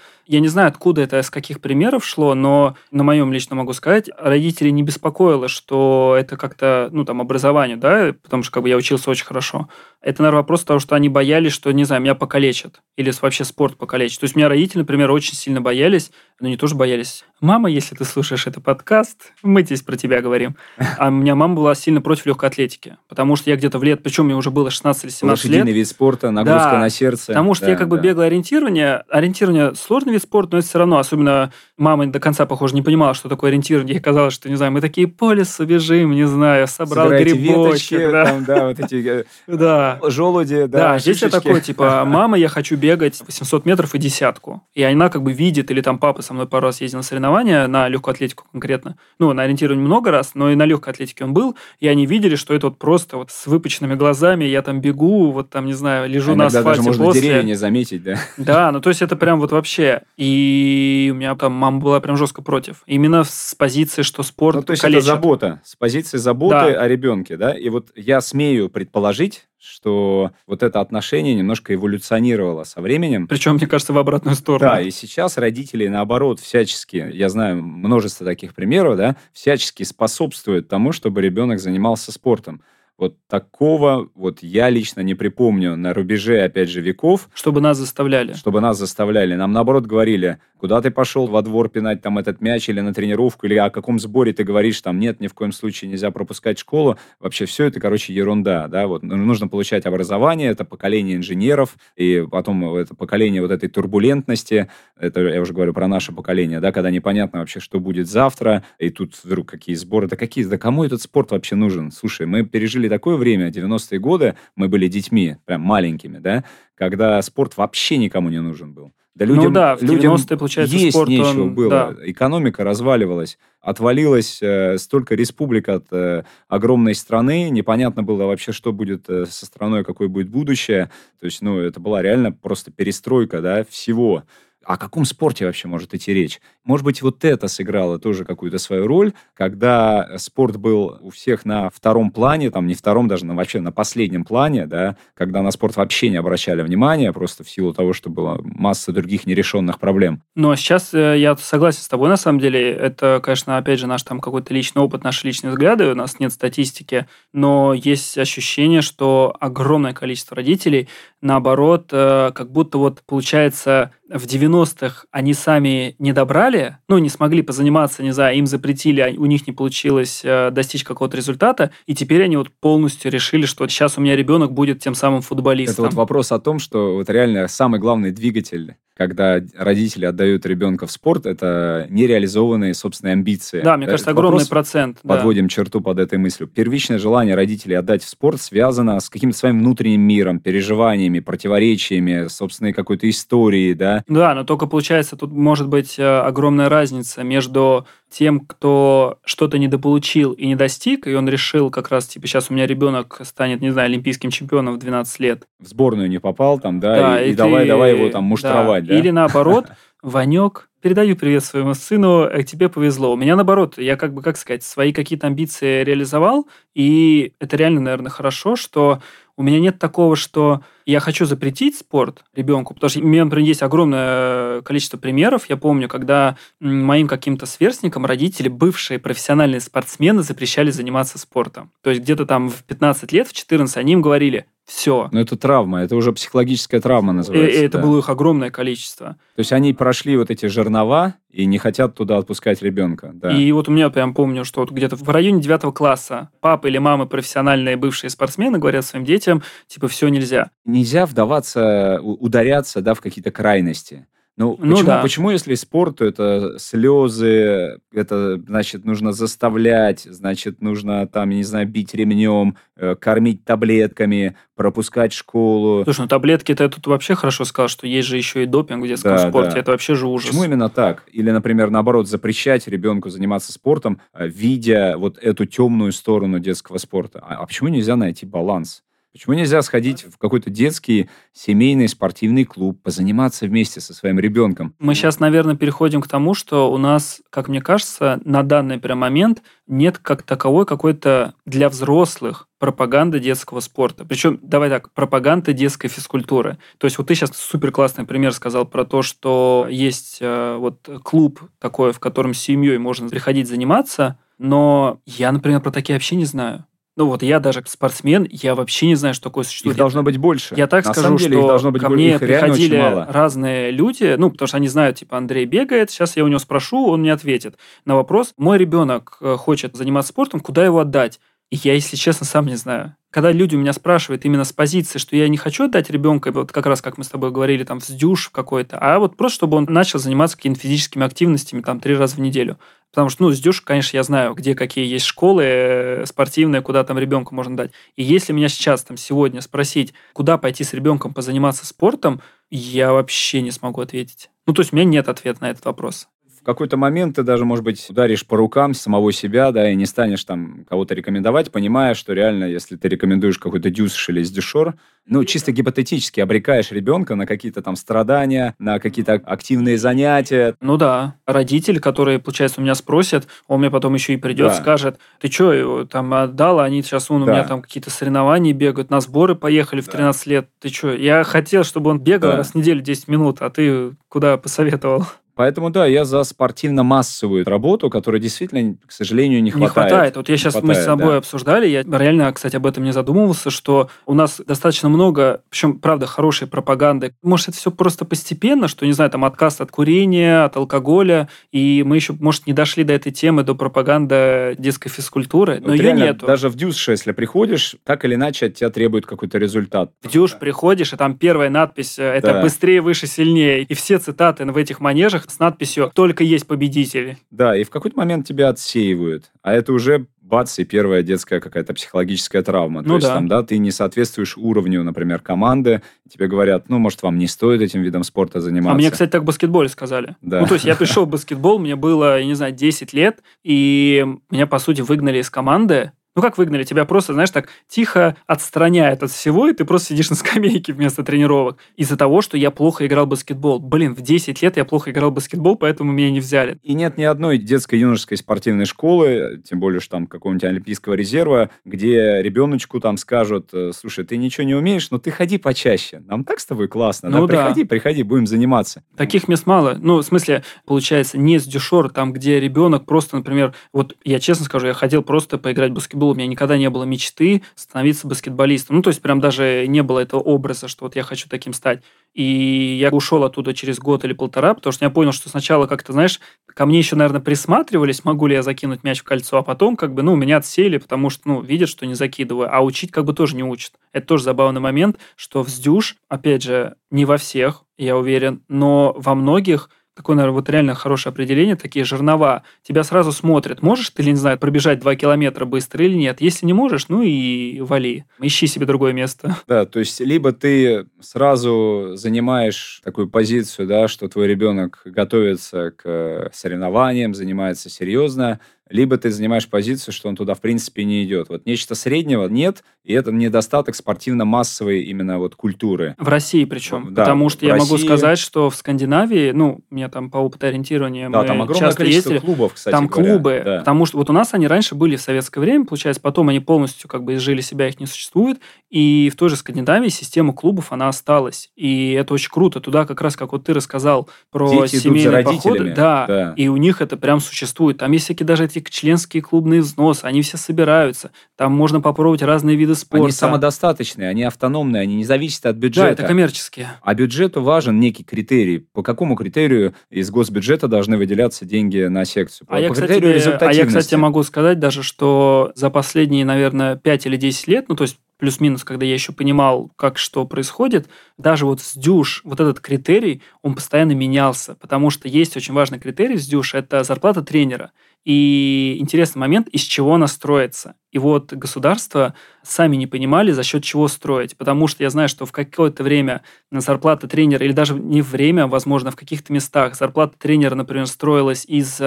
Я 0.26 0.40
не 0.40 0.48
знаю, 0.48 0.68
откуда 0.68 1.02
это, 1.02 1.22
с 1.22 1.28
каких 1.28 1.60
примеров 1.60 2.04
шло, 2.04 2.34
но 2.34 2.76
на 2.90 3.02
моем 3.04 3.30
лично 3.30 3.56
могу 3.56 3.74
сказать, 3.74 4.08
родителей 4.18 4.72
не 4.72 4.82
беспокоило, 4.82 5.48
что 5.48 6.16
это 6.18 6.38
как-то, 6.38 6.88
ну, 6.92 7.04
там, 7.04 7.20
образование, 7.20 7.76
да, 7.76 8.14
потому 8.22 8.42
что, 8.42 8.52
как 8.52 8.62
бы, 8.62 8.70
я 8.70 8.76
учился 8.78 9.10
очень 9.10 9.26
хорошо. 9.26 9.68
Это, 10.00 10.22
наверное, 10.22 10.40
вопрос 10.40 10.64
того, 10.64 10.80
что 10.80 10.96
они 10.96 11.10
боялись, 11.10 11.52
что, 11.52 11.70
не 11.72 11.84
знаю, 11.84 12.00
меня 12.00 12.14
покалечат. 12.14 12.80
Или 12.96 13.12
вообще 13.20 13.44
спорт 13.44 13.76
покалечит. 13.76 14.20
То 14.20 14.24
есть, 14.24 14.34
у 14.34 14.38
меня 14.38 14.48
родители, 14.48 14.78
например, 14.78 15.10
очень 15.10 15.34
сильно 15.34 15.60
боялись, 15.60 16.10
но 16.40 16.48
не 16.48 16.56
тоже 16.56 16.74
боялись. 16.74 17.24
Мама, 17.40 17.68
если 17.68 17.94
ты 17.94 18.04
слушаешь 18.04 18.46
этот 18.46 18.62
подкаст, 18.64 19.32
мы 19.42 19.62
здесь 19.62 19.82
про 19.82 19.96
тебя 19.96 20.22
говорим. 20.22 20.56
А 20.98 21.08
у 21.08 21.10
меня 21.10 21.34
мама 21.34 21.54
была 21.56 21.74
сильно 21.74 22.00
против 22.00 22.26
легкой 22.26 22.48
атлетики. 22.48 22.96
Потому 23.08 23.36
что 23.36 23.50
я 23.50 23.56
где-то 23.56 23.78
в 23.78 23.82
лет, 23.84 24.02
причем 24.02 24.26
мне 24.26 24.36
уже 24.36 24.50
было 24.50 24.70
16 24.70 25.04
или 25.04 25.10
17 25.10 25.44
лет, 25.44 25.52
лошадиный 25.52 25.72
вид 25.72 25.88
спорта, 25.88 26.30
нагрузка 26.30 26.70
Да, 26.72 26.78
на 26.78 26.88
сердце. 26.88 27.26
Потому 27.26 27.54
что 27.54 27.66
Да, 27.66 27.72
я 27.72 27.76
как 27.76 27.88
бы 27.88 27.96
да. 27.96 28.02
бегал 28.02 28.22
ориентирование. 28.22 29.02
Ориентирование 29.10 29.74
сложный 29.74 30.12
вид 30.14 30.22
спорта, 30.22 30.50
но 30.52 30.58
это 30.60 30.68
все 30.68 30.78
равно. 30.78 30.98
Особенно 30.98 31.52
мама 31.76 32.06
до 32.06 32.18
конца, 32.20 32.46
похоже, 32.46 32.76
не 32.76 32.82
понимала, 32.82 33.12
что 33.14 33.28
такое 33.28 33.50
ориентирование. 33.50 33.96
Ей 33.96 34.00
казалось, 34.00 34.32
что, 34.32 34.48
не 34.48 34.54
знаю, 34.56 34.72
мы 34.72 34.80
такие 34.80 35.06
по 35.08 35.32
лесу 35.32 35.66
бежим, 35.66 36.12
не 36.12 36.26
знаю, 36.26 36.66
собрал 36.68 37.08
Собираете 37.08 37.34
грибочек. 37.36 37.90
веточки, 37.90 38.10
да. 38.10 38.24
там, 38.24 38.44
да, 38.44 38.66
вот 38.68 38.78
эти 38.80 39.06
э, 39.06 39.24
Да. 39.48 39.98
желуди, 40.06 40.64
Да, 40.66 40.92
да, 40.92 40.98
здесь 40.98 41.20
я 41.20 41.28
такой, 41.28 41.60
типа, 41.60 42.04
мама, 42.06 42.38
я 42.38 42.48
хочу 42.48 42.76
бегать 42.76 43.20
800 43.26 43.66
метров 43.66 43.94
и 43.94 43.98
десятку. 43.98 44.62
И 44.72 44.82
она 44.82 45.10
как 45.10 45.22
бы 45.22 45.32
видит, 45.32 45.70
или 45.70 45.82
там 45.82 45.98
папа 45.98 46.22
со 46.22 46.32
мной 46.32 46.46
пару 46.46 46.68
раз 46.68 46.80
ездил 46.80 47.00
на 47.00 47.02
соревнования, 47.02 47.33
на 47.42 47.88
легкую 47.88 48.12
атлетику 48.12 48.44
конкретно. 48.52 48.96
Ну, 49.18 49.32
на 49.32 49.42
ориентирование 49.42 49.84
много 49.84 50.10
раз, 50.12 50.32
но 50.34 50.50
и 50.50 50.54
на 50.54 50.64
легкой 50.64 50.90
атлетике 50.92 51.24
он 51.24 51.34
был. 51.34 51.56
И 51.80 51.88
они 51.88 52.06
видели, 52.06 52.36
что 52.36 52.54
это 52.54 52.68
вот 52.68 52.78
просто 52.78 53.16
вот 53.16 53.30
с 53.32 53.46
выпученными 53.46 53.94
глазами, 53.96 54.44
я 54.44 54.62
там 54.62 54.80
бегу, 54.80 55.32
вот 55.32 55.50
там, 55.50 55.66
не 55.66 55.72
знаю, 55.72 56.08
лежу 56.08 56.32
А 56.32 56.36
на 56.36 56.46
асфальте 56.46 56.68
даже 56.68 56.82
можно 56.82 57.04
после. 57.06 57.20
деревья 57.22 57.42
не 57.42 57.54
заметить, 57.54 58.02
да. 58.04 58.18
Да, 58.36 58.70
ну 58.72 58.80
то 58.80 58.90
есть 58.90 59.02
это 59.02 59.16
прям 59.16 59.40
вот 59.40 59.50
вообще. 59.50 60.02
И 60.16 61.08
у 61.12 61.16
меня 61.16 61.34
там 61.34 61.52
мама 61.52 61.80
была 61.80 62.00
прям 62.00 62.16
жестко 62.16 62.42
против. 62.42 62.82
Именно 62.86 63.24
с 63.24 63.54
позиции, 63.56 64.02
что 64.02 64.22
спорт 64.22 64.56
Ну, 64.56 64.62
то 64.62 64.70
есть 64.72 64.82
калечит. 64.82 65.04
это 65.04 65.14
забота, 65.16 65.60
с 65.64 65.74
позиции 65.76 66.18
заботы 66.18 66.54
Да. 66.72 66.80
о 66.82 66.88
ребенке, 66.88 67.36
да. 67.36 67.52
И 67.56 67.68
вот 67.70 67.88
я 67.96 68.20
смею 68.20 68.68
предположить, 68.68 69.46
что 69.64 70.32
вот 70.46 70.62
это 70.62 70.80
отношение 70.80 71.34
немножко 71.34 71.74
эволюционировало 71.74 72.64
со 72.64 72.80
временем. 72.80 73.26
Причем, 73.26 73.54
мне 73.54 73.66
кажется, 73.66 73.92
в 73.92 73.98
обратную 73.98 74.36
сторону. 74.36 74.70
Да, 74.70 74.80
и 74.80 74.90
сейчас 74.90 75.38
родители, 75.38 75.88
наоборот, 75.88 76.40
всячески, 76.40 77.10
я 77.12 77.28
знаю 77.28 77.62
множество 77.62 78.26
таких 78.26 78.54
примеров, 78.54 78.96
да, 78.96 79.16
всячески 79.32 79.82
способствуют 79.82 80.68
тому, 80.68 80.92
чтобы 80.92 81.22
ребенок 81.22 81.60
занимался 81.60 82.12
спортом. 82.12 82.62
Вот 82.96 83.16
такого 83.28 84.08
вот 84.14 84.40
я 84.42 84.70
лично 84.70 85.00
не 85.00 85.14
припомню 85.14 85.76
на 85.76 85.92
рубеже, 85.92 86.42
опять 86.42 86.68
же, 86.70 86.80
веков, 86.80 87.28
Чтобы 87.34 87.60
нас 87.60 87.76
заставляли. 87.76 88.34
чтобы 88.34 88.60
нас 88.60 88.78
заставляли. 88.78 89.34
Нам, 89.34 89.50
наоборот, 89.52 89.84
говорили, 89.86 90.38
куда 90.58 90.80
ты 90.80 90.92
пошел 90.92 91.26
во 91.26 91.42
двор 91.42 91.68
пинать 91.68 92.02
там 92.02 92.18
этот 92.18 92.40
мяч 92.40 92.68
или 92.68 92.80
на 92.80 92.94
тренировку, 92.94 93.46
или 93.46 93.56
о 93.56 93.70
каком 93.70 93.98
сборе 93.98 94.32
ты 94.32 94.44
говоришь, 94.44 94.80
там, 94.80 95.00
нет, 95.00 95.20
ни 95.20 95.26
в 95.26 95.34
коем 95.34 95.50
случае 95.50 95.90
нельзя 95.90 96.12
пропускать 96.12 96.58
школу. 96.58 96.96
Вообще 97.18 97.46
все 97.46 97.64
это, 97.64 97.80
короче, 97.80 98.14
ерунда, 98.14 98.68
да, 98.68 98.86
вот. 98.86 99.02
Ну, 99.02 99.16
Нужно 99.16 99.48
получать 99.48 99.86
образование, 99.86 100.50
это 100.50 100.64
поколение 100.64 101.16
инженеров, 101.16 101.76
и 101.96 102.24
потом 102.30 102.76
это 102.76 102.94
поколение 102.94 103.42
вот 103.42 103.50
этой 103.50 103.68
турбулентности, 103.68 104.68
это 104.96 105.20
я 105.20 105.40
уже 105.40 105.52
говорю 105.52 105.72
про 105.74 105.88
наше 105.88 106.12
поколение, 106.12 106.60
да, 106.60 106.70
когда 106.70 106.90
непонятно 106.90 107.40
вообще, 107.40 107.58
что 107.58 107.80
будет 107.80 108.06
завтра, 108.08 108.62
и 108.78 108.90
тут 108.90 109.14
вдруг 109.24 109.48
какие 109.48 109.74
сборы, 109.74 110.06
да 110.06 110.16
какие, 110.16 110.44
да 110.44 110.58
кому 110.58 110.84
этот 110.84 111.02
спорт 111.02 111.32
вообще 111.32 111.56
нужен? 111.56 111.90
Слушай, 111.90 112.26
мы 112.26 112.44
пережили 112.44 112.83
такое 112.88 113.16
время, 113.16 113.50
90-е 113.50 113.98
годы, 113.98 114.34
мы 114.56 114.68
были 114.68 114.88
детьми, 114.88 115.36
прям 115.44 115.60
маленькими, 115.60 116.18
да, 116.18 116.44
когда 116.74 117.20
спорт 117.22 117.56
вообще 117.56 117.96
никому 117.96 118.28
не 118.28 118.40
нужен 118.40 118.72
был. 118.72 118.92
Да 119.14 119.24
людям, 119.24 119.44
ну 119.44 119.50
да, 119.50 119.76
в 119.76 119.82
людям 119.82 120.14
90-е, 120.14 120.36
получается, 120.36 120.74
есть 120.74 120.90
спорт, 120.96 121.08
нечего 121.08 121.42
он- 121.42 121.54
было. 121.54 121.70
да. 121.70 121.94
Экономика 122.02 122.64
разваливалась. 122.64 123.38
Отвалилось 123.60 124.40
э, 124.42 124.76
столько 124.76 125.14
республик 125.14 125.68
от 125.68 125.86
э, 125.92 126.24
огромной 126.48 126.96
страны. 126.96 127.48
Непонятно 127.50 128.02
было 128.02 128.24
вообще, 128.24 128.50
что 128.50 128.72
будет 128.72 129.08
э, 129.08 129.26
со 129.26 129.46
страной, 129.46 129.84
какое 129.84 130.08
будет 130.08 130.28
будущее. 130.28 130.90
То 131.20 131.26
есть, 131.26 131.42
ну, 131.42 131.60
это 131.60 131.78
была 131.78 132.02
реально 132.02 132.32
просто 132.32 132.72
перестройка, 132.72 133.40
да, 133.40 133.64
всего. 133.70 134.24
О 134.64 134.76
каком 134.76 135.04
спорте 135.04 135.46
вообще 135.46 135.68
может 135.68 135.94
идти 135.94 136.12
речь? 136.12 136.40
Может 136.64 136.84
быть, 136.84 137.02
вот 137.02 137.24
это 137.24 137.48
сыграло 137.48 137.98
тоже 137.98 138.24
какую-то 138.24 138.58
свою 138.58 138.86
роль, 138.86 139.12
когда 139.34 140.16
спорт 140.16 140.56
был 140.56 140.98
у 141.00 141.10
всех 141.10 141.44
на 141.44 141.70
втором 141.70 142.10
плане, 142.10 142.50
там 142.50 142.66
не 142.66 142.74
втором 142.74 143.08
даже, 143.08 143.26
но 143.26 143.34
вообще 143.34 143.60
на 143.60 143.72
последнем 143.72 144.24
плане, 144.24 144.66
да, 144.66 144.96
когда 145.14 145.42
на 145.42 145.50
спорт 145.50 145.76
вообще 145.76 146.08
не 146.08 146.16
обращали 146.16 146.62
внимания, 146.62 147.12
просто 147.12 147.44
в 147.44 147.50
силу 147.50 147.74
того, 147.74 147.92
что 147.92 148.10
была 148.10 148.38
масса 148.42 148.92
других 148.92 149.26
нерешенных 149.26 149.78
проблем. 149.78 150.22
Но 150.34 150.56
сейчас 150.56 150.94
э, 150.94 151.18
я 151.18 151.36
согласен 151.36 151.82
с 151.82 151.88
тобой, 151.88 152.08
на 152.08 152.16
самом 152.16 152.40
деле. 152.40 152.72
Это, 152.72 153.20
конечно, 153.22 153.58
опять 153.58 153.78
же, 153.78 153.86
наш 153.86 154.02
там 154.02 154.20
какой-то 154.20 154.54
личный 154.54 154.82
опыт, 154.82 155.04
наши 155.04 155.26
личные 155.26 155.50
взгляды, 155.50 155.90
у 155.90 155.94
нас 155.94 156.18
нет 156.18 156.32
статистики, 156.32 157.06
но 157.32 157.74
есть 157.74 158.16
ощущение, 158.16 158.80
что 158.80 159.36
огромное 159.40 159.92
количество 159.92 160.36
родителей, 160.36 160.88
наоборот, 161.20 161.88
э, 161.92 162.32
как 162.34 162.50
будто 162.50 162.78
вот 162.78 163.02
получается 163.06 163.92
в 164.08 164.24
90-х 164.26 165.06
они 165.10 165.34
сами 165.34 165.96
не 165.98 166.12
добрали, 166.12 166.78
ну, 166.88 166.98
не 166.98 167.08
смогли 167.08 167.42
позаниматься, 167.42 168.02
не 168.02 168.12
знаю, 168.12 168.36
им 168.36 168.46
запретили, 168.46 169.00
а 169.00 169.08
у 169.08 169.26
них 169.26 169.46
не 169.46 169.52
получилось 169.52 170.20
э, 170.24 170.50
достичь 170.50 170.84
какого-то 170.84 171.16
результата, 171.16 171.70
и 171.86 171.94
теперь 171.94 172.22
они 172.22 172.36
вот 172.36 172.50
полностью 172.60 173.10
решили, 173.10 173.46
что 173.46 173.66
сейчас 173.68 173.96
у 173.96 174.00
меня 174.00 174.16
ребенок 174.16 174.52
будет 174.52 174.80
тем 174.80 174.94
самым 174.94 175.20
Это 175.20 175.28
футболистом. 175.28 175.84
вот 175.86 175.94
вопрос 175.94 176.32
о 176.32 176.38
том, 176.38 176.58
что 176.58 176.94
вот 176.96 177.08
реально 177.08 177.48
самый 177.48 177.80
главный 177.80 178.10
двигатель 178.10 178.76
когда 178.96 179.40
родители 179.56 180.04
отдают 180.04 180.46
ребенка 180.46 180.86
в 180.86 180.92
спорт, 180.92 181.26
это 181.26 181.86
нереализованные 181.90 182.74
собственные 182.74 183.12
амбиции. 183.12 183.60
Да, 183.62 183.76
мне 183.76 183.86
кажется, 183.86 184.10
огромный 184.10 184.34
вопрос, 184.34 184.48
процент. 184.48 184.98
да. 185.02 185.14
Подводим 185.16 185.48
черту 185.48 185.80
под 185.80 185.98
этой 185.98 186.18
мыслью. 186.18 186.48
Первичное 186.48 186.98
желание 186.98 187.34
родителей 187.34 187.74
отдать 187.74 188.04
в 188.04 188.08
спорт 188.08 188.40
связано 188.40 189.00
с 189.00 189.10
каким-то 189.10 189.36
своим 189.36 189.58
внутренним 189.58 190.02
миром, 190.02 190.38
переживаниями, 190.38 191.18
противоречиями, 191.18 192.28
собственной 192.28 192.72
какой-то 192.72 193.08
историей, 193.10 193.74
да? 193.74 194.04
Да, 194.06 194.34
но 194.34 194.44
только 194.44 194.66
получается, 194.66 195.16
тут 195.16 195.32
может 195.32 195.68
быть 195.68 195.98
э, 195.98 196.04
огромная 196.04 196.68
разница 196.68 197.24
между 197.24 197.86
тем, 198.14 198.40
кто 198.40 199.18
что-то 199.24 199.58
недополучил 199.58 200.32
и 200.32 200.46
не 200.46 200.54
достиг, 200.54 201.08
и 201.08 201.14
он 201.14 201.28
решил 201.28 201.70
как 201.70 201.90
раз, 201.90 202.06
типа, 202.06 202.28
сейчас 202.28 202.48
у 202.48 202.54
меня 202.54 202.64
ребенок 202.64 203.20
станет, 203.24 203.60
не 203.60 203.70
знаю, 203.70 203.86
олимпийским 203.86 204.30
чемпионом 204.30 204.74
в 204.74 204.78
12 204.78 205.18
лет. 205.18 205.42
В 205.58 205.66
сборную 205.66 206.08
не 206.08 206.20
попал 206.20 206.60
там, 206.60 206.78
да, 206.78 206.94
Да, 206.94 207.22
и, 207.22 207.30
и 207.30 207.32
ты- 207.32 207.38
давай, 207.38 207.66
давай 207.66 207.96
его 207.96 208.08
там 208.10 208.24
муштровать, 208.24 208.86
да? 208.86 208.96
Или 208.96 209.10
наоборот, 209.10 209.66
Ванек, 210.02 210.68
передаю 210.80 211.16
привет 211.16 211.42
своему 211.44 211.74
сыну, 211.74 212.22
э, 212.22 212.44
тебе 212.44 212.68
повезло. 212.68 213.12
У 213.12 213.16
меня 213.16 213.34
наоборот, 213.34 213.78
я 213.78 213.96
как 213.96 214.14
бы, 214.14 214.22
как 214.22 214.36
сказать, 214.36 214.62
свои 214.62 214.92
какие-то 214.92 215.26
амбиции 215.26 215.82
реализовал, 215.82 216.46
и 216.72 217.32
это 217.40 217.56
реально, 217.56 217.80
наверное, 217.80 218.10
хорошо, 218.10 218.54
что 218.54 219.00
у 219.36 219.42
меня 219.42 219.58
нет 219.60 219.78
такого, 219.78 220.16
что 220.16 220.62
я 220.86 221.00
хочу 221.00 221.24
запретить 221.24 221.76
спорт 221.78 222.24
ребенку, 222.34 222.74
потому 222.74 222.88
что 222.88 223.00
у 223.00 223.06
меня, 223.06 223.24
например, 223.24 223.48
есть 223.48 223.62
огромное 223.62 224.62
количество 224.62 224.96
примеров. 224.96 225.48
Я 225.48 225.56
помню, 225.56 225.88
когда 225.88 226.36
моим 226.60 227.08
каким-то 227.08 227.46
сверстникам 227.46 228.06
родители, 228.06 228.48
бывшие 228.48 228.98
профессиональные 228.98 229.60
спортсмены, 229.60 230.22
запрещали 230.22 230.70
заниматься 230.70 231.18
спортом. 231.18 231.70
То 231.82 231.90
есть 231.90 232.02
где-то 232.02 232.26
там 232.26 232.50
в 232.50 232.62
15 232.64 233.12
лет, 233.12 233.28
в 233.28 233.32
14 233.32 233.76
они 233.76 233.94
им 233.94 234.02
говорили, 234.02 234.46
все. 234.64 235.08
Но 235.12 235.20
это 235.20 235.36
травма, 235.36 235.82
это 235.82 235.96
уже 235.96 236.12
психологическая 236.12 236.80
травма 236.80 237.12
И, 237.12 237.16
называется. 237.16 237.60
и 237.60 237.64
это 237.64 237.78
да. 237.78 237.84
было 237.84 237.98
их 237.98 238.08
огромное 238.08 238.50
количество. 238.50 239.16
То 239.34 239.40
есть 239.40 239.52
они 239.52 239.72
прошли 239.74 240.16
вот 240.16 240.30
эти 240.30 240.46
жернова 240.46 241.14
и 241.34 241.46
не 241.46 241.58
хотят 241.58 241.94
туда 241.94 242.18
отпускать 242.18 242.62
ребенка. 242.62 243.10
Да. 243.12 243.36
И 243.36 243.50
вот 243.52 243.68
у 243.68 243.72
меня 243.72 243.90
прям 243.90 244.14
помню, 244.14 244.44
что 244.44 244.60
вот 244.60 244.70
где-то 244.70 244.96
в 244.96 245.08
районе 245.08 245.42
девятого 245.42 245.72
класса 245.72 246.30
папа 246.40 246.68
или 246.68 246.78
мама 246.78 247.06
профессиональные 247.06 247.76
бывшие 247.76 248.10
спортсмены 248.10 248.58
говорят 248.58 248.84
своим 248.84 249.04
детям, 249.04 249.42
типа, 249.66 249.88
все 249.88 250.08
нельзя. 250.08 250.50
Нельзя 250.64 251.06
вдаваться, 251.06 252.00
ударяться 252.00 252.80
да, 252.80 252.94
в 252.94 253.00
какие-то 253.00 253.32
крайности. 253.32 254.06
Ну, 254.36 254.56
Ну 254.60 254.72
почему, 254.74 254.86
да. 254.88 255.02
почему, 255.02 255.30
если 255.30 255.54
спорт, 255.54 255.98
то 255.98 256.04
это 256.04 256.58
слезы, 256.58 257.78
это, 257.92 258.36
значит, 258.46 258.84
нужно 258.84 259.12
заставлять, 259.12 260.00
значит, 260.10 260.60
нужно 260.60 261.06
там, 261.06 261.30
я 261.30 261.36
не 261.36 261.42
знаю, 261.44 261.68
бить 261.68 261.94
ремнем, 261.94 262.56
э, 262.76 262.94
кормить 262.96 263.44
таблетками, 263.44 264.36
пропускать 264.56 265.12
школу. 265.12 265.84
Слушай, 265.84 266.02
ну 266.02 266.08
таблетки-то 266.08 266.64
я 266.64 266.68
тут 266.68 266.86
вообще 266.86 267.14
хорошо 267.14 267.44
сказал, 267.44 267.68
что 267.68 267.86
есть 267.86 268.08
же 268.08 268.16
еще 268.16 268.42
и 268.44 268.46
допинг 268.46 268.84
в 268.84 268.88
детском 268.88 269.12
Да, 269.16 269.28
спорте. 269.28 269.52
да. 269.52 269.58
Это 269.60 269.70
вообще 269.72 269.94
же 269.94 270.06
ужас. 270.06 270.28
Почему 270.28 270.44
именно 270.44 270.68
так? 270.68 271.04
Или, 271.12 271.30
например, 271.30 271.70
наоборот, 271.70 272.08
запрещать 272.08 272.66
ребенку 272.68 273.10
заниматься 273.10 273.52
спортом, 273.52 274.00
э, 274.14 274.26
видя 274.28 274.94
вот 274.96 275.18
эту 275.18 275.44
темную 275.46 275.92
сторону 275.92 276.38
детского 276.38 276.78
спорта? 276.78 277.20
А, 277.22 277.36
а 277.36 277.46
почему 277.46 277.68
нельзя 277.68 277.96
найти 277.96 278.26
баланс? 278.26 278.83
Почему 279.14 279.34
нельзя 279.34 279.62
сходить 279.62 280.02
в 280.02 280.18
какой-то 280.18 280.50
детский 280.50 281.08
семейный 281.32 281.88
спортивный 281.88 282.44
клуб, 282.44 282.82
позаниматься 282.82 283.46
вместе 283.46 283.80
со 283.80 283.94
своим 283.94 284.18
ребенком? 284.18 284.74
Мы 284.80 284.96
сейчас, 284.96 285.20
наверное, 285.20 285.54
переходим 285.54 286.00
к 286.00 286.08
тому, 286.08 286.34
что 286.34 286.68
у 286.72 286.78
нас, 286.78 287.22
как 287.30 287.46
мне 287.46 287.60
кажется, 287.60 288.20
на 288.24 288.42
данный 288.42 288.78
прям 288.78 288.98
момент 288.98 289.44
нет 289.68 289.98
как 289.98 290.24
таковой 290.24 290.66
какой-то 290.66 291.34
для 291.46 291.68
взрослых 291.68 292.48
пропаганды 292.58 293.20
детского 293.20 293.60
спорта. 293.60 294.04
Причем, 294.04 294.40
давай 294.42 294.68
так, 294.68 294.92
пропаганда 294.92 295.52
детской 295.52 295.86
физкультуры. 295.86 296.58
То 296.78 296.86
есть 296.86 296.98
вот 296.98 297.06
ты 297.06 297.14
сейчас 297.14 297.30
супер 297.36 297.70
классный 297.70 298.06
пример 298.06 298.32
сказал 298.32 298.66
про 298.66 298.84
то, 298.84 299.02
что 299.02 299.68
есть 299.70 300.18
э, 300.20 300.56
вот 300.58 300.88
клуб 301.04 301.40
такой, 301.60 301.92
в 301.92 302.00
котором 302.00 302.34
с 302.34 302.38
семьей 302.38 302.78
можно 302.78 303.08
приходить 303.08 303.46
заниматься, 303.46 304.18
но 304.38 304.98
я, 305.06 305.30
например, 305.30 305.60
про 305.60 305.70
такие 305.70 305.94
вообще 305.94 306.16
не 306.16 306.24
знаю. 306.24 306.66
Ну 306.96 307.06
вот 307.06 307.22
я 307.24 307.40
даже 307.40 307.62
спортсмен, 307.66 308.26
я 308.30 308.54
вообще 308.54 308.86
не 308.86 308.94
знаю, 308.94 309.14
что 309.14 309.24
такое 309.24 309.42
существует. 309.42 309.74
Их 309.74 309.78
должно 309.78 310.04
быть 310.04 310.16
больше. 310.16 310.54
Я 310.56 310.68
так 310.68 310.84
На 310.84 310.92
скажу, 310.92 311.18
деле, 311.18 311.38
что 311.38 311.48
должно 311.48 311.72
быть 311.72 311.82
ко 311.82 311.88
мне 311.88 312.18
приходили 312.18 312.76
разные 313.08 313.72
люди, 313.72 314.14
ну, 314.16 314.30
потому 314.30 314.46
что 314.46 314.58
они 314.58 314.68
знают, 314.68 314.98
типа, 314.98 315.16
Андрей 315.16 315.44
бегает, 315.44 315.90
сейчас 315.90 316.16
я 316.16 316.24
у 316.24 316.28
него 316.28 316.38
спрошу, 316.38 316.86
он 316.86 317.00
мне 317.00 317.12
ответит 317.12 317.56
на 317.84 317.96
вопрос, 317.96 318.32
мой 318.36 318.58
ребенок 318.58 319.16
э, 319.20 319.36
хочет 319.36 319.74
заниматься 319.76 320.10
спортом, 320.10 320.38
куда 320.38 320.64
его 320.64 320.78
отдать? 320.78 321.18
И 321.50 321.56
я, 321.62 321.74
если 321.74 321.96
честно, 321.96 322.26
сам 322.26 322.46
не 322.46 322.56
знаю. 322.56 322.96
Когда 323.10 323.30
люди 323.30 323.54
у 323.54 323.58
меня 323.60 323.72
спрашивают 323.72 324.24
именно 324.24 324.44
с 324.44 324.52
позиции, 324.52 324.98
что 324.98 325.14
я 325.14 325.28
не 325.28 325.36
хочу 325.36 325.64
отдать 325.64 325.90
ребенка, 325.90 326.32
вот 326.32 326.50
как 326.50 326.66
раз, 326.66 326.82
как 326.82 326.98
мы 326.98 327.04
с 327.04 327.08
тобой 327.08 327.30
говорили, 327.30 327.62
там, 327.64 327.80
в 327.80 327.84
сдюж 327.84 328.28
какой-то, 328.30 328.78
а 328.78 328.98
вот 328.98 329.16
просто, 329.16 329.36
чтобы 329.36 329.56
он 329.56 329.66
начал 329.68 329.98
заниматься 329.98 330.36
какими-то 330.36 330.60
физическими 330.60 331.04
активностями, 331.04 331.60
там, 331.60 331.78
три 331.80 331.94
раза 331.94 332.16
в 332.16 332.20
неделю. 332.20 332.58
Потому 332.94 333.08
что, 333.08 333.24
ну, 333.24 333.32
сдюж, 333.32 333.60
конечно, 333.60 333.96
я 333.96 334.04
знаю, 334.04 334.34
где 334.34 334.54
какие 334.54 334.86
есть 334.86 335.04
школы 335.04 335.42
э, 335.44 336.06
спортивные, 336.06 336.62
куда 336.62 336.84
там 336.84 336.96
ребенку 336.96 337.34
можно 337.34 337.56
дать. 337.56 337.72
И 337.96 338.04
если 338.04 338.32
меня 338.32 338.48
сейчас, 338.48 338.84
там, 338.84 338.96
сегодня 338.96 339.40
спросить, 339.40 339.94
куда 340.12 340.38
пойти 340.38 340.62
с 340.62 340.72
ребенком 340.72 341.12
позаниматься 341.12 341.66
спортом, 341.66 342.20
я 342.50 342.92
вообще 342.92 343.42
не 343.42 343.50
смогу 343.50 343.80
ответить. 343.80 344.30
Ну, 344.46 344.54
то 344.54 344.62
есть 344.62 344.72
у 344.72 344.76
меня 344.76 344.84
нет 344.84 345.08
ответа 345.08 345.42
на 345.42 345.50
этот 345.50 345.64
вопрос. 345.64 346.06
Какой-то 346.44 346.76
момент 346.76 347.16
ты 347.16 347.22
даже, 347.22 347.44
может 347.44 347.64
быть, 347.64 347.86
ударишь 347.88 348.26
по 348.26 348.36
рукам 348.36 348.74
самого 348.74 349.12
себя, 349.12 349.50
да, 349.50 349.70
и 349.70 349.74
не 349.74 349.86
станешь 349.86 350.24
там 350.24 350.66
кого-то 350.68 350.94
рекомендовать, 350.94 351.50
понимая, 351.50 351.94
что 351.94 352.12
реально, 352.12 352.44
если 352.44 352.76
ты 352.76 352.88
рекомендуешь 352.88 353.38
какой-то 353.38 353.70
дюсш 353.70 354.10
или 354.10 354.22
дюшор, 354.22 354.74
ну, 355.06 355.24
чисто 355.24 355.52
гипотетически 355.52 356.20
обрекаешь 356.20 356.70
ребенка 356.70 357.14
на 357.14 357.26
какие-то 357.26 357.62
там 357.62 357.76
страдания, 357.76 358.54
на 358.58 358.78
какие-то 358.78 359.14
активные 359.14 359.78
занятия. 359.78 360.54
Ну 360.60 360.76
да, 360.76 361.14
родитель, 361.26 361.80
который, 361.80 362.18
получается, 362.18 362.60
у 362.60 362.62
меня 362.62 362.74
спросит, 362.74 363.26
он 363.48 363.60
мне 363.60 363.70
потом 363.70 363.94
еще 363.94 364.12
и 364.14 364.16
придет, 364.16 364.48
Да. 364.48 364.54
скажет, 364.54 364.98
ты 365.20 365.30
что, 365.30 365.84
там 365.86 366.12
отдал, 366.12 366.60
они 366.60 366.82
сейчас, 366.82 367.10
он 367.10 367.22
у 367.22 367.26
Да. 367.26 367.32
меня 367.32 367.44
там 367.44 367.62
какие-то 367.62 367.90
соревнования 367.90 368.52
бегают, 368.52 368.90
на 368.90 369.00
сборы 369.00 369.34
поехали 369.34 369.80
в 369.80 369.86
Да. 369.86 369.92
13 369.92 370.26
лет, 370.26 370.48
ты 370.60 370.68
что, 370.68 370.92
я 370.92 371.24
хотел, 371.24 371.64
чтобы 371.64 371.90
он 371.90 372.00
бегал 372.00 372.32
Да. 372.32 372.36
раз 372.36 372.50
в 372.50 372.54
неделю 372.54 372.80
10 372.82 373.08
минут, 373.08 373.40
а 373.40 373.50
ты 373.50 373.92
куда 374.08 374.36
посоветовал? 374.36 375.06
Поэтому, 375.34 375.70
да, 375.70 375.86
я 375.86 376.04
за 376.04 376.22
спортивно-массовую 376.24 377.44
работу, 377.44 377.90
которой 377.90 378.20
действительно, 378.20 378.76
к 378.86 378.92
сожалению, 378.92 379.38
не 379.42 379.46
Не 379.46 379.50
хватает. 379.50 379.72
хватает. 379.90 380.16
Вот 380.16 380.28
я 380.28 380.36
сейчас, 380.36 380.54
мы 380.56 380.60
с 380.60 380.62
хватает, 380.78 380.84
собой 380.84 381.08
да. 381.12 381.16
обсуждали, 381.18 381.66
я 381.68 381.82
реально, 381.82 382.32
кстати, 382.32 382.56
об 382.56 382.66
этом 382.66 382.84
не 382.84 382.92
задумывался, 382.92 383.50
что 383.50 383.88
у 384.06 384.14
нас 384.14 384.40
достаточно 384.46 384.88
много, 384.88 385.42
причем, 385.50 385.78
правда, 385.78 386.06
хорошей 386.06 386.46
пропаганды. 386.48 387.14
Может, 387.22 387.48
это 387.48 387.56
все 387.58 387.70
просто 387.70 388.04
постепенно, 388.04 388.68
что, 388.68 388.86
не 388.86 388.92
знаю, 388.92 389.10
там 389.10 389.24
отказ 389.24 389.60
от 389.60 389.70
курения, 389.70 390.44
от 390.44 390.56
алкоголя, 390.56 391.28
и 391.52 391.82
мы 391.86 391.96
еще, 391.96 392.14
может, 392.18 392.46
не 392.46 392.52
дошли 392.52 392.84
до 392.84 392.92
этой 392.92 393.12
темы, 393.12 393.42
до 393.42 393.54
пропаганды 393.54 394.54
детской 394.58 394.88
физкультуры, 394.88 395.60
но 395.60 395.68
Вот 395.68 395.72
ее 395.74 395.82
реально, 395.82 396.04
нету. 396.04 396.26
Даже 396.26 396.48
в 396.48 396.56
дюсше, 396.56 396.92
если 396.92 397.12
приходишь, 397.12 397.76
так 397.84 398.04
или 398.04 398.14
иначе 398.14 398.46
от 398.46 398.54
тебя 398.54 398.70
требует 398.70 399.06
какой-то 399.06 399.38
результат. 399.38 399.90
В 400.02 400.10
дюш 400.10 400.38
приходишь, 400.38 400.92
и 400.92 400.96
там 400.96 401.16
первая 401.16 401.50
надпись 401.50 401.98
э, 401.98 402.02
это 402.04 402.34
Да. 402.34 402.42
быстрее, 402.42 402.80
выше, 402.80 403.06
сильнее. 403.06 403.62
И 403.62 403.74
все 403.74 403.98
цитаты 403.98 404.44
в 404.44 404.56
этих 404.56 404.80
манежах 404.80 405.23
с 405.30 405.38
надписью 405.38 405.90
«Только 405.94 406.24
есть 406.24 406.46
победители». 406.46 407.18
Да, 407.30 407.56
и 407.56 407.64
в 407.64 407.70
какой-то 407.70 407.96
момент 407.96 408.26
тебя 408.26 408.48
отсеивают. 408.48 409.30
А 409.42 409.52
это 409.52 409.72
уже 409.72 410.06
бац, 410.24 410.58
и 410.58 410.64
первая 410.64 411.02
детская 411.02 411.38
какая-то 411.38 411.74
психологическая 411.74 412.42
травма. 412.42 412.80
Ну 412.80 412.88
То 412.88 412.94
есть 412.94 413.06
да. 413.06 413.14
там, 413.14 413.28
да, 413.28 413.42
ты 413.42 413.58
не 413.58 413.70
соответствуешь 413.70 414.36
уровню, 414.36 414.82
например, 414.82 415.20
команды, 415.20 415.82
тебе 416.10 416.26
говорят, 416.26 416.68
ну, 416.68 416.78
может, 416.78 417.02
вам 417.02 417.18
не 417.18 417.26
стоит 417.26 417.60
этим 417.60 417.82
видом 417.82 418.04
спорта 418.04 418.40
заниматься. 418.40 418.72
А 418.72 418.74
мне, 418.74 418.90
кстати, 418.90 419.10
так 419.10 419.22
в 419.22 419.24
баскетболе 419.26 419.68
сказали. 419.68 420.16
Да. 420.22 420.40
Ну, 420.40 420.46
то 420.46 420.54
есть 420.54 420.64
я 420.64 420.76
пришел 420.76 421.04
в 421.04 421.08
баскетбол, 421.08 421.58
мне 421.58 421.76
было, 421.76 422.18
я 422.18 422.24
не 422.24 422.34
знаю, 422.34 422.52
10 422.52 422.92
лет, 422.92 423.22
и 423.42 424.04
меня, 424.30 424.46
по 424.46 424.58
сути, 424.58 424.80
выгнали 424.80 425.20
из 425.20 425.30
команды. 425.30 425.92
Ну, 426.16 426.22
как 426.22 426.38
выгнали? 426.38 426.62
Тебя 426.62 426.84
просто, 426.84 427.12
знаешь, 427.12 427.30
так 427.30 427.48
тихо 427.66 428.16
отстраняют 428.28 429.02
от 429.02 429.10
всего, 429.10 429.48
и 429.48 429.52
ты 429.52 429.64
просто 429.64 429.88
сидишь 429.88 430.10
на 430.10 430.16
скамейке 430.16 430.72
вместо 430.72 431.02
тренировок. 431.02 431.58
Из-за 431.76 431.96
того, 431.96 432.22
что 432.22 432.36
я 432.36 432.52
плохо 432.52 432.86
играл 432.86 433.06
в 433.06 433.08
баскетбол. 433.08 433.58
Блин, 433.58 433.96
в 433.96 434.00
10 434.00 434.40
лет 434.40 434.56
я 434.56 434.64
плохо 434.64 434.92
играл 434.92 435.10
в 435.10 435.14
баскетбол, 435.14 435.56
поэтому 435.56 435.92
меня 435.92 436.12
не 436.12 436.20
взяли. 436.20 436.58
И 436.62 436.74
нет 436.74 436.98
ни 436.98 437.02
одной 437.02 437.38
детской 437.38 437.80
юношеской 437.80 438.16
спортивной 438.16 438.64
школы, 438.64 439.42
тем 439.44 439.58
более 439.58 439.80
что 439.80 439.92
там 439.92 440.06
какого-нибудь 440.06 440.44
олимпийского 440.44 440.94
резерва, 440.94 441.50
где 441.64 442.22
ребеночку 442.22 442.78
там 442.78 442.96
скажут, 442.96 443.50
э, 443.52 443.72
слушай, 443.74 444.04
ты 444.04 444.16
ничего 444.16 444.46
не 444.46 444.54
умеешь, 444.54 444.90
но 444.92 444.98
ты 444.98 445.10
ходи 445.10 445.38
почаще. 445.38 446.00
Нам 446.06 446.24
так 446.24 446.38
с 446.38 446.46
тобой 446.46 446.68
классно. 446.68 447.08
Ну 447.10 447.26
да, 447.26 447.32
да. 447.32 447.42
приходи, 447.42 447.64
приходи, 447.64 448.02
будем 448.04 448.26
заниматься. 448.26 448.84
Таких 448.96 449.26
мест 449.26 449.46
мало. 449.46 449.76
Ну, 449.80 449.96
в 449.96 450.02
смысле, 450.04 450.44
получается, 450.64 451.18
не 451.18 451.40
с 451.40 451.44
дюшор, 451.44 451.90
там, 451.90 452.12
где 452.12 452.38
ребенок 452.38 452.86
просто, 452.86 453.16
например, 453.16 453.54
вот 453.72 453.96
я 454.04 454.20
честно 454.20 454.44
скажу, 454.44 454.68
я 454.68 454.74
хотел 454.74 455.02
просто 455.02 455.38
поиграть 455.38 455.72
в 455.72 455.74
баскетбол 455.74 456.03
было, 456.04 456.12
у 456.12 456.14
меня 456.14 456.26
никогда 456.26 456.56
не 456.56 456.68
было 456.70 456.84
мечты 456.84 457.42
становиться 457.54 458.06
баскетболистом. 458.06 458.76
Ну, 458.76 458.82
то 458.82 458.88
есть 458.88 459.00
прям 459.00 459.20
даже 459.20 459.66
не 459.66 459.82
было 459.82 460.00
этого 460.00 460.20
образа, 460.20 460.68
что 460.68 460.84
вот 460.84 460.96
я 460.96 461.02
хочу 461.02 461.28
таким 461.28 461.52
стать. 461.52 461.82
И 462.12 462.78
я 462.80 462.90
ушел 462.90 463.24
оттуда 463.24 463.54
через 463.54 463.78
год 463.78 464.04
или 464.04 464.12
полтора, 464.12 464.54
потому 464.54 464.72
что 464.72 464.84
я 464.84 464.90
понял, 464.90 465.12
что 465.12 465.28
сначала 465.28 465.66
как-то, 465.66 465.92
знаешь, 465.92 466.20
ко 466.46 466.66
мне 466.66 466.78
еще, 466.78 466.94
наверное, 466.94 467.20
присматривались, 467.20 468.04
могу 468.04 468.26
ли 468.26 468.34
я 468.36 468.42
закинуть 468.42 468.84
мяч 468.84 469.00
в 469.00 469.04
кольцо, 469.04 469.38
а 469.38 469.42
потом 469.42 469.76
как 469.76 469.94
бы, 469.94 470.02
ну, 470.02 470.14
меня 470.14 470.36
отсели, 470.36 470.78
потому 470.78 471.10
что, 471.10 471.22
ну, 471.28 471.40
видят, 471.40 471.68
что 471.68 471.86
не 471.86 471.94
закидываю, 471.94 472.54
а 472.54 472.60
учить 472.60 472.92
как 472.92 473.04
бы 473.04 473.14
тоже 473.14 473.34
не 473.34 473.42
учат. 473.42 473.72
Это 473.92 474.06
тоже 474.06 474.24
забавный 474.24 474.60
момент, 474.60 474.98
что 475.16 475.42
вздюж, 475.42 475.96
опять 476.08 476.42
же, 476.42 476.76
не 476.90 477.04
во 477.04 477.16
всех, 477.16 477.64
я 477.76 477.96
уверен, 477.96 478.42
но 478.48 478.94
во 478.96 479.14
многих– 479.14 479.70
такое, 479.94 480.16
наверное, 480.16 480.34
вот 480.34 480.50
реально 480.50 480.74
хорошее 480.74 481.12
определение, 481.12 481.56
такие 481.56 481.84
жернова. 481.84 482.42
Тебя 482.62 482.82
сразу 482.82 483.12
смотрят, 483.12 483.62
можешь 483.62 483.90
ты, 483.90 484.04
не 484.04 484.14
знаю, 484.14 484.38
пробежать 484.38 484.80
2 484.80 484.96
километра 484.96 485.44
быстро 485.44 485.84
или 485.84 485.94
нет. 485.94 486.20
Если 486.20 486.46
не 486.46 486.52
можешь, 486.52 486.88
ну 486.88 487.02
и 487.02 487.60
вали. 487.60 488.04
Ищи 488.20 488.46
себе 488.46 488.66
другое 488.66 488.92
место. 488.92 489.36
Да, 489.46 489.66
то 489.66 489.78
есть 489.78 490.00
либо 490.00 490.32
ты 490.32 490.86
сразу 491.00 491.92
занимаешь 491.94 492.80
такую 492.82 493.08
позицию, 493.08 493.68
да, 493.68 493.88
что 493.88 494.08
твой 494.08 494.26
ребенок 494.26 494.80
готовится 494.84 495.70
к 495.70 496.30
соревнованиям, 496.32 497.14
занимается 497.14 497.70
серьезно, 497.70 498.40
либо 498.68 498.96
ты 498.96 499.10
занимаешь 499.10 499.48
позицию, 499.48 499.92
что 499.92 500.08
он 500.08 500.16
туда 500.16 500.34
в 500.34 500.40
принципе 500.40 500.84
не 500.84 501.04
идет. 501.04 501.28
Вот 501.28 501.46
нечто 501.46 501.74
среднего 501.74 502.26
нет, 502.28 502.64
и 502.82 502.92
это 502.92 503.12
недостаток 503.12 503.74
спортивно-массовой 503.74 504.82
именно 504.82 505.18
вот 505.18 505.34
культуры. 505.34 505.94
В 505.98 506.08
России 506.08 506.44
причем. 506.44 506.94
Да, 506.94 507.04
потому 507.04 507.28
что 507.28 507.46
я 507.46 507.54
России... 507.54 507.70
могу 507.70 507.78
сказать, 507.78 508.18
что 508.18 508.50
в 508.50 508.54
Скандинавии, 508.54 509.32
ну, 509.32 509.60
у 509.70 509.74
меня 509.74 509.88
там 509.88 510.10
по 510.10 510.18
опыту 510.18 510.46
ориентирования 510.46 511.08
да, 511.10 511.20
мы 511.20 511.26
там 511.26 511.42
огромное 511.42 511.68
часто 511.68 511.82
количество 511.82 512.12
ездили, 512.12 512.26
клубов, 512.26 512.54
кстати 512.54 512.72
Там 512.72 512.86
говоря. 512.86 513.12
клубы, 513.12 513.42
да. 513.44 513.58
потому 513.58 513.86
что 513.86 513.98
вот 513.98 514.10
у 514.10 514.12
нас 514.12 514.34
они 514.34 514.46
раньше 514.46 514.74
были 514.74 514.96
в 514.96 515.00
советское 515.00 515.40
время, 515.40 515.64
получается, 515.64 516.00
потом 516.00 516.28
они 516.28 516.40
полностью 516.40 516.88
как 516.88 517.04
бы 517.04 517.14
изжили 517.14 517.40
себя, 517.40 517.68
их 517.68 517.80
не 517.80 517.86
существует, 517.86 518.38
и 518.70 519.10
в 519.12 519.16
той 519.16 519.28
же 519.28 519.36
Скандинавии 519.36 519.88
система 519.88 520.32
клубов, 520.32 520.72
она 520.72 520.88
осталась. 520.88 521.50
И 521.56 521.92
это 521.92 522.14
очень 522.14 522.30
круто. 522.30 522.60
Туда 522.60 522.86
как 522.86 523.00
раз, 523.00 523.16
как 523.16 523.32
вот 523.32 523.44
ты 523.44 523.52
рассказал 523.54 524.08
про 524.30 524.62
Дети 524.62 524.76
семейные 524.76 525.22
походы, 525.22 525.74
да, 525.74 526.06
да, 526.06 526.34
и 526.36 526.48
у 526.48 526.56
них 526.56 526.80
это 526.80 526.96
прям 526.96 527.20
существует. 527.20 527.78
Там 527.78 527.92
есть 527.92 528.06
всякие 528.06 528.26
даже 528.26 528.44
эти 528.56 528.70
членские 528.70 529.22
клубные 529.22 529.60
взносы, 529.60 530.04
они 530.04 530.22
все 530.22 530.36
собираются. 530.36 531.10
Там 531.36 531.52
можно 531.52 531.80
попробовать 531.80 532.22
разные 532.22 532.56
виды 532.56 532.74
спорта. 532.74 533.04
Они 533.04 533.12
самодостаточные, 533.12 534.08
они 534.08 534.22
автономные, 534.22 534.82
они 534.82 534.96
не 534.96 535.04
зависят 535.04 535.46
от 535.46 535.56
бюджета. 535.56 535.86
Да, 535.86 535.92
это 535.92 536.06
коммерческие. 536.06 536.68
А 536.82 536.94
бюджету 536.94 537.42
важен 537.42 537.80
некий 537.80 538.04
критерий. 538.04 538.58
По 538.58 538.82
какому 538.82 539.16
критерию 539.16 539.74
из 539.90 540.10
госбюджета 540.10 540.68
должны 540.68 540.96
выделяться 540.96 541.44
деньги 541.44 541.84
на 541.84 542.04
секцию? 542.04 542.46
По, 542.46 542.54
а, 542.54 542.58
по 542.58 542.62
я, 542.62 542.70
кстати, 542.70 543.44
а 543.44 543.52
я, 543.52 543.66
кстати, 543.66 543.94
могу 543.94 544.22
сказать 544.22 544.58
даже, 544.58 544.82
что 544.82 545.52
за 545.54 545.70
последние, 545.70 546.24
наверное, 546.24 546.76
5 546.76 547.06
или 547.06 547.16
10 547.16 547.48
лет, 547.48 547.68
ну, 547.68 547.76
то 547.76 547.82
есть 547.82 547.98
плюс-минус, 548.18 548.64
когда 548.64 548.86
я 548.86 548.94
еще 548.94 549.12
понимал, 549.12 549.70
как 549.76 549.98
что 549.98 550.24
происходит, 550.26 550.88
даже 551.18 551.46
вот 551.46 551.60
с 551.60 551.74
дюш, 551.74 552.22
вот 552.24 552.40
этот 552.40 552.60
критерий, 552.60 553.22
он 553.42 553.54
постоянно 553.54 553.92
менялся, 553.92 554.54
потому 554.54 554.90
что 554.90 555.08
есть 555.08 555.36
очень 555.36 555.54
важный 555.54 555.78
критерий 555.78 556.16
с 556.16 556.26
дюш, 556.26 556.54
это 556.54 556.84
зарплата 556.84 557.22
тренера. 557.22 557.72
И 558.04 558.76
интересный 558.78 559.20
момент, 559.20 559.48
из 559.48 559.62
чего 559.62 559.94
она 559.94 560.06
строится. 560.06 560.74
И 560.92 560.98
вот 560.98 561.32
государство 561.32 562.14
сами 562.42 562.76
не 562.76 562.86
понимали, 562.86 563.32
за 563.32 563.42
счет 563.42 563.64
чего 563.64 563.88
строить. 563.88 564.36
Потому 564.36 564.66
что 564.68 564.82
я 564.84 564.90
знаю, 564.90 565.08
что 565.08 565.24
в 565.26 565.32
какое-то 565.32 565.82
время 565.82 566.22
зарплата 566.52 567.08
тренера, 567.08 567.44
или 567.44 567.52
даже 567.52 567.74
не 567.74 568.02
время, 568.02 568.46
возможно, 568.46 568.90
в 568.90 568.96
каких-то 568.96 569.32
местах, 569.32 569.74
зарплата 569.74 570.16
тренера, 570.18 570.54
например, 570.54 570.86
строилась 570.86 571.46
из 571.46 571.80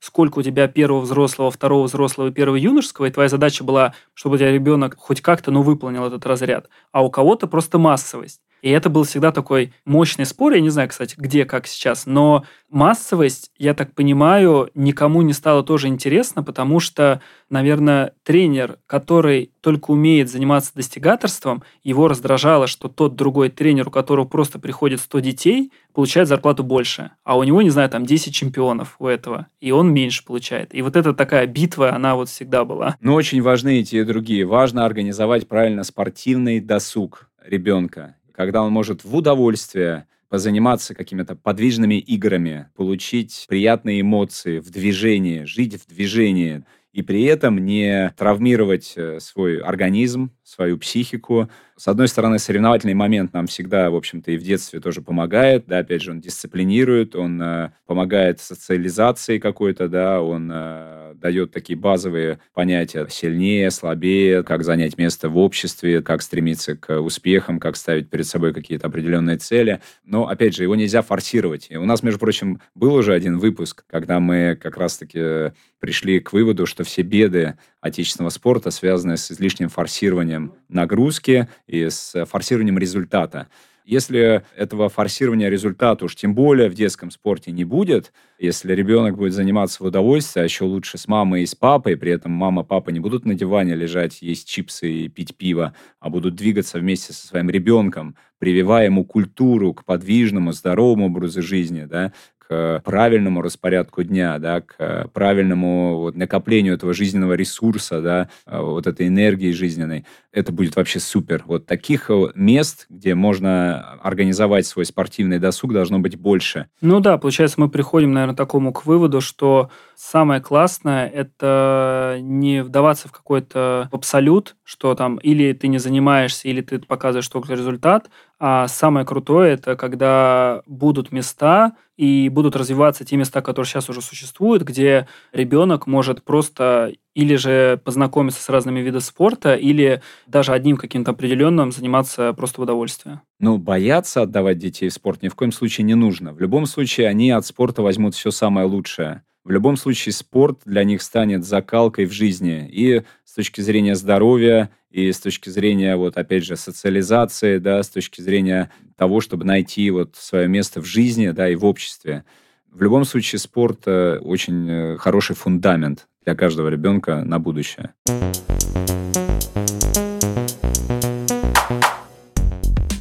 сколько 0.00 0.38
у 0.38 0.42
тебя 0.42 0.68
первого 0.68 1.00
взрослого, 1.00 1.50
второго 1.50 1.84
взрослого 1.84 2.28
и 2.28 2.32
первого 2.32 2.56
юношеского, 2.56 3.06
и 3.06 3.10
твоя 3.10 3.28
задача 3.28 3.64
была, 3.64 3.94
чтобы 4.14 4.36
у 4.36 4.38
тебя 4.38 4.52
ребенок 4.52 4.94
хоть 4.96 5.20
как-то, 5.20 5.50
но 5.50 5.62
выполнил 5.62 6.04
этот 6.06 6.24
разряд. 6.24 6.68
А 6.92 7.04
у 7.04 7.10
кого-то 7.10 7.48
просто 7.48 7.78
массовость. 7.78 8.43
И 8.64 8.70
это 8.70 8.88
был 8.88 9.04
всегда 9.04 9.30
такой 9.30 9.74
мощный 9.84 10.24
спор. 10.24 10.54
Я 10.54 10.60
не 10.62 10.70
знаю, 10.70 10.88
кстати, 10.88 11.16
где, 11.18 11.44
как 11.44 11.66
сейчас. 11.66 12.06
Но 12.06 12.46
массовость, 12.70 13.50
я 13.58 13.74
так 13.74 13.92
понимаю, 13.92 14.70
никому 14.74 15.20
не 15.20 15.34
стало 15.34 15.62
тоже 15.62 15.88
интересно, 15.88 16.42
потому 16.42 16.80
что, 16.80 17.20
наверное, 17.50 18.14
тренер, 18.22 18.78
который 18.86 19.50
только 19.60 19.90
умеет 19.90 20.30
заниматься 20.30 20.72
достигаторством, 20.74 21.62
его 21.82 22.08
раздражало, 22.08 22.66
что 22.66 22.88
тот 22.88 23.16
другой 23.16 23.50
тренер, 23.50 23.88
у 23.88 23.90
которого 23.90 24.24
просто 24.24 24.58
приходит 24.58 25.00
100 25.00 25.18
детей, 25.18 25.70
получает 25.92 26.28
зарплату 26.28 26.64
больше. 26.64 27.10
А 27.22 27.36
у 27.36 27.44
него, 27.44 27.60
не 27.60 27.68
знаю, 27.68 27.90
там 27.90 28.06
10 28.06 28.34
чемпионов 28.34 28.96
у 28.98 29.06
этого. 29.06 29.48
И 29.60 29.72
он 29.72 29.92
меньше 29.92 30.24
получает. 30.24 30.74
И 30.74 30.80
вот 30.80 30.96
эта 30.96 31.12
такая 31.12 31.46
битва, 31.46 31.94
она 31.94 32.14
вот 32.14 32.30
всегда 32.30 32.64
была. 32.64 32.96
Но 33.02 33.12
очень 33.12 33.42
важны 33.42 33.80
и 33.80 33.84
те, 33.84 33.98
и 34.00 34.04
другие. 34.04 34.46
Важно 34.46 34.86
организовать 34.86 35.48
правильно 35.48 35.84
спортивный 35.84 36.60
досуг 36.60 37.28
ребенка 37.44 38.14
когда 38.34 38.62
он 38.62 38.72
может 38.72 39.04
в 39.04 39.14
удовольствие 39.14 40.06
позаниматься 40.28 40.94
какими-то 40.94 41.36
подвижными 41.36 41.94
играми, 41.94 42.68
получить 42.74 43.46
приятные 43.48 44.00
эмоции 44.00 44.58
в 44.58 44.70
движении, 44.70 45.44
жить 45.44 45.80
в 45.80 45.86
движении, 45.86 46.64
и 46.94 47.02
при 47.02 47.24
этом 47.24 47.58
не 47.58 48.12
травмировать 48.16 48.94
э, 48.96 49.18
свой 49.18 49.58
организм, 49.58 50.30
свою 50.44 50.78
психику. 50.78 51.50
С 51.76 51.88
одной 51.88 52.06
стороны, 52.06 52.38
соревновательный 52.38 52.94
момент 52.94 53.32
нам 53.32 53.48
всегда, 53.48 53.90
в 53.90 53.96
общем-то, 53.96 54.30
и 54.30 54.36
в 54.36 54.42
детстве 54.44 54.78
тоже 54.78 55.02
помогает, 55.02 55.66
да, 55.66 55.78
опять 55.78 56.02
же, 56.02 56.12
он 56.12 56.20
дисциплинирует, 56.20 57.16
он 57.16 57.42
э, 57.42 57.72
помогает 57.86 58.40
социализации 58.40 59.38
какой-то, 59.38 59.88
да, 59.88 60.22
он 60.22 60.50
э, 60.52 61.03
дает 61.20 61.52
такие 61.52 61.78
базовые 61.78 62.40
понятия 62.52 63.06
сильнее, 63.08 63.70
слабее, 63.70 64.42
как 64.42 64.64
занять 64.64 64.98
место 64.98 65.28
в 65.28 65.38
обществе, 65.38 66.02
как 66.02 66.22
стремиться 66.22 66.76
к 66.76 67.00
успехам, 67.00 67.58
как 67.58 67.76
ставить 67.76 68.10
перед 68.10 68.26
собой 68.26 68.52
какие-то 68.52 68.86
определенные 68.86 69.38
цели. 69.38 69.80
Но, 70.04 70.28
опять 70.28 70.54
же, 70.54 70.62
его 70.62 70.74
нельзя 70.74 71.02
форсировать. 71.02 71.66
И 71.70 71.76
у 71.76 71.84
нас, 71.84 72.02
между 72.02 72.18
прочим, 72.18 72.60
был 72.74 72.94
уже 72.94 73.14
один 73.14 73.38
выпуск, 73.38 73.84
когда 73.86 74.20
мы 74.20 74.58
как 74.60 74.76
раз-таки 74.76 75.52
пришли 75.80 76.20
к 76.20 76.32
выводу, 76.32 76.66
что 76.66 76.84
все 76.84 77.02
беды 77.02 77.58
отечественного 77.80 78.30
спорта 78.30 78.70
связаны 78.70 79.16
с 79.16 79.30
излишним 79.30 79.68
форсированием 79.68 80.54
нагрузки 80.68 81.48
и 81.66 81.88
с 81.88 82.24
форсированием 82.24 82.78
результата. 82.78 83.48
Если 83.84 84.42
этого 84.56 84.88
форсирования 84.88 85.50
результата 85.50 86.06
уж 86.06 86.16
тем 86.16 86.34
более 86.34 86.70
в 86.70 86.74
детском 86.74 87.10
спорте 87.10 87.52
не 87.52 87.64
будет, 87.64 88.14
если 88.38 88.72
ребенок 88.72 89.18
будет 89.18 89.34
заниматься 89.34 89.82
в 89.82 89.86
удовольствие, 89.86 90.42
а 90.42 90.44
еще 90.44 90.64
лучше 90.64 90.96
с 90.96 91.06
мамой 91.06 91.42
и 91.42 91.46
с 91.46 91.54
папой, 91.54 91.98
при 91.98 92.10
этом 92.12 92.32
мама, 92.32 92.64
папа 92.64 92.88
не 92.88 92.98
будут 92.98 93.26
на 93.26 93.34
диване 93.34 93.74
лежать, 93.74 94.22
есть 94.22 94.48
чипсы 94.48 94.90
и 94.90 95.08
пить 95.08 95.36
пиво, 95.36 95.74
а 96.00 96.08
будут 96.08 96.34
двигаться 96.34 96.78
вместе 96.78 97.12
со 97.12 97.26
своим 97.26 97.50
ребенком, 97.50 98.16
прививая 98.38 98.86
ему 98.86 99.04
культуру 99.04 99.74
к 99.74 99.84
подвижному, 99.84 100.52
здоровому 100.52 101.06
образу 101.06 101.42
жизни, 101.42 101.84
да, 101.84 102.14
к 102.48 102.82
правильному 102.84 103.42
распорядку 103.42 104.02
дня, 104.02 104.38
да, 104.38 104.60
к 104.60 105.08
правильному 105.12 105.98
вот, 105.98 106.16
накоплению 106.16 106.74
этого 106.74 106.92
жизненного 106.92 107.34
ресурса, 107.34 108.00
да, 108.00 108.28
а, 108.46 108.62
вот 108.62 108.86
этой 108.86 109.08
энергии 109.08 109.52
жизненной, 109.52 110.04
это 110.32 110.52
будет 110.52 110.76
вообще 110.76 111.00
супер. 111.00 111.44
Вот 111.46 111.66
таких 111.66 112.10
э, 112.10 112.26
мест, 112.34 112.86
где 112.90 113.14
можно 113.14 113.94
организовать 114.02 114.66
свой 114.66 114.84
спортивный 114.84 115.38
досуг, 115.38 115.72
должно 115.72 116.00
быть 116.00 116.16
больше. 116.18 116.66
Ну 116.80 117.00
да, 117.00 117.18
получается, 117.18 117.60
мы 117.60 117.68
приходим, 117.68 118.12
наверное, 118.12 118.34
к 118.34 118.38
такому 118.38 118.72
к 118.72 118.84
выводу, 118.84 119.20
что 119.20 119.70
самое 119.94 120.40
классное– 120.40 121.08
это 121.14 122.18
не 122.20 122.62
вдаваться 122.62 123.08
в 123.08 123.12
какой-то 123.12 123.88
абсолют, 123.92 124.56
что 124.64 124.94
там 124.94 125.16
или 125.18 125.52
ты 125.52 125.68
не 125.68 125.78
занимаешься, 125.78 126.48
или 126.48 126.60
ты 126.60 126.78
показываешь 126.78 127.28
только 127.28 127.54
результат, 127.54 128.10
а 128.38 128.68
самое 128.68 129.06
крутое– 129.06 129.52
это 129.54 129.76
когда 129.76 130.62
будут 130.66 131.12
места 131.12 131.76
и 131.96 132.28
будут 132.28 132.56
развиваться 132.56 133.04
те 133.04 133.16
места, 133.16 133.42
которые 133.42 133.68
сейчас 133.68 133.88
уже 133.88 134.02
существуют, 134.02 134.62
где 134.62 135.06
ребенок 135.32 135.86
может 135.86 136.22
просто 136.22 136.92
или 137.14 137.36
же 137.36 137.80
познакомиться 137.84 138.42
с 138.42 138.48
разными 138.48 138.80
видами 138.80 139.00
спорта, 139.00 139.54
или 139.54 140.02
даже 140.26 140.52
одним 140.52 140.76
каким-то 140.76 141.12
определенным 141.12 141.70
заниматься 141.70 142.32
просто 142.32 142.60
в 142.60 142.64
удовольствие. 142.64 143.20
Ну, 143.38 143.58
бояться 143.58 144.22
отдавать 144.22 144.58
детей 144.58 144.88
в 144.88 144.92
спорт 144.92 145.22
ни 145.22 145.28
в 145.28 145.34
коем 145.34 145.52
случае 145.52 145.84
не 145.84 145.94
нужно. 145.94 146.32
В 146.32 146.40
любом 146.40 146.66
случае, 146.66 147.08
они 147.08 147.30
от 147.30 147.46
спорта 147.46 147.82
возьмут 147.82 148.14
все 148.14 148.30
самое 148.30 148.66
лучшее. 148.66 149.22
В 149.44 149.50
любом 149.50 149.76
случае, 149.76 150.14
спорт 150.14 150.60
для 150.64 150.84
них 150.84 151.02
станет 151.02 151.44
закалкой 151.44 152.06
в 152.06 152.12
жизни. 152.12 152.66
И 152.72 153.02
с 153.26 153.34
точки 153.34 153.60
зрения 153.60 153.94
здоровья, 153.94 154.70
и 154.90 155.12
с 155.12 155.20
точки 155.20 155.50
зрения, 155.50 155.96
вот 155.96 156.16
опять 156.16 156.44
же, 156.44 156.56
социализации, 156.56 157.58
да, 157.58 157.82
с 157.82 157.90
точки 157.90 158.22
зрения 158.22 158.70
того, 158.96 159.20
чтобы 159.20 159.44
найти 159.44 159.90
вот 159.90 160.16
свое 160.16 160.48
место 160.48 160.80
в 160.80 160.86
жизни, 160.86 161.28
да, 161.28 161.50
и 161.50 161.56
в 161.56 161.66
обществе. 161.66 162.24
В 162.70 162.80
любом 162.80 163.04
случае, 163.04 163.38
спорт 163.38 163.80
э, 163.84 164.16
очень 164.16 164.66
э, 164.70 164.96
хороший 164.96 165.36
фундамент 165.36 166.08
для 166.24 166.34
каждого 166.34 166.68
ребенка 166.68 167.22
на 167.22 167.38
будущее. 167.38 167.92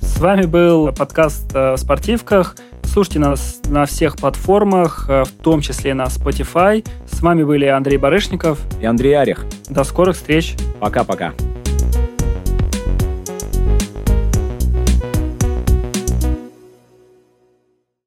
С 0.02 0.20
вами 0.20 0.46
был 0.46 0.92
подкаст 0.92 1.56
о 1.56 1.78
спортивках. 1.78 2.58
Слушайте 2.94 3.18
нас 3.18 3.60
на 3.70 3.88
всех 3.88 4.18
платформах, 4.18 5.08
э, 5.10 5.24
в 5.24 5.32
том 5.42 5.62
числе 5.62 5.96
на 5.96 6.04
Spotify. 6.04 6.88
С 7.12 7.24
вами 7.24 7.42
были 7.42 7.66
Андрей 7.66 7.98
Барышников 7.98 8.60
и 8.80 8.86
Андрей 8.86 9.18
Орех. 9.18 9.46
До 9.68 9.84
скорых 9.84 10.16
встреч. 10.16 10.56
Пока-пока. 10.80 11.34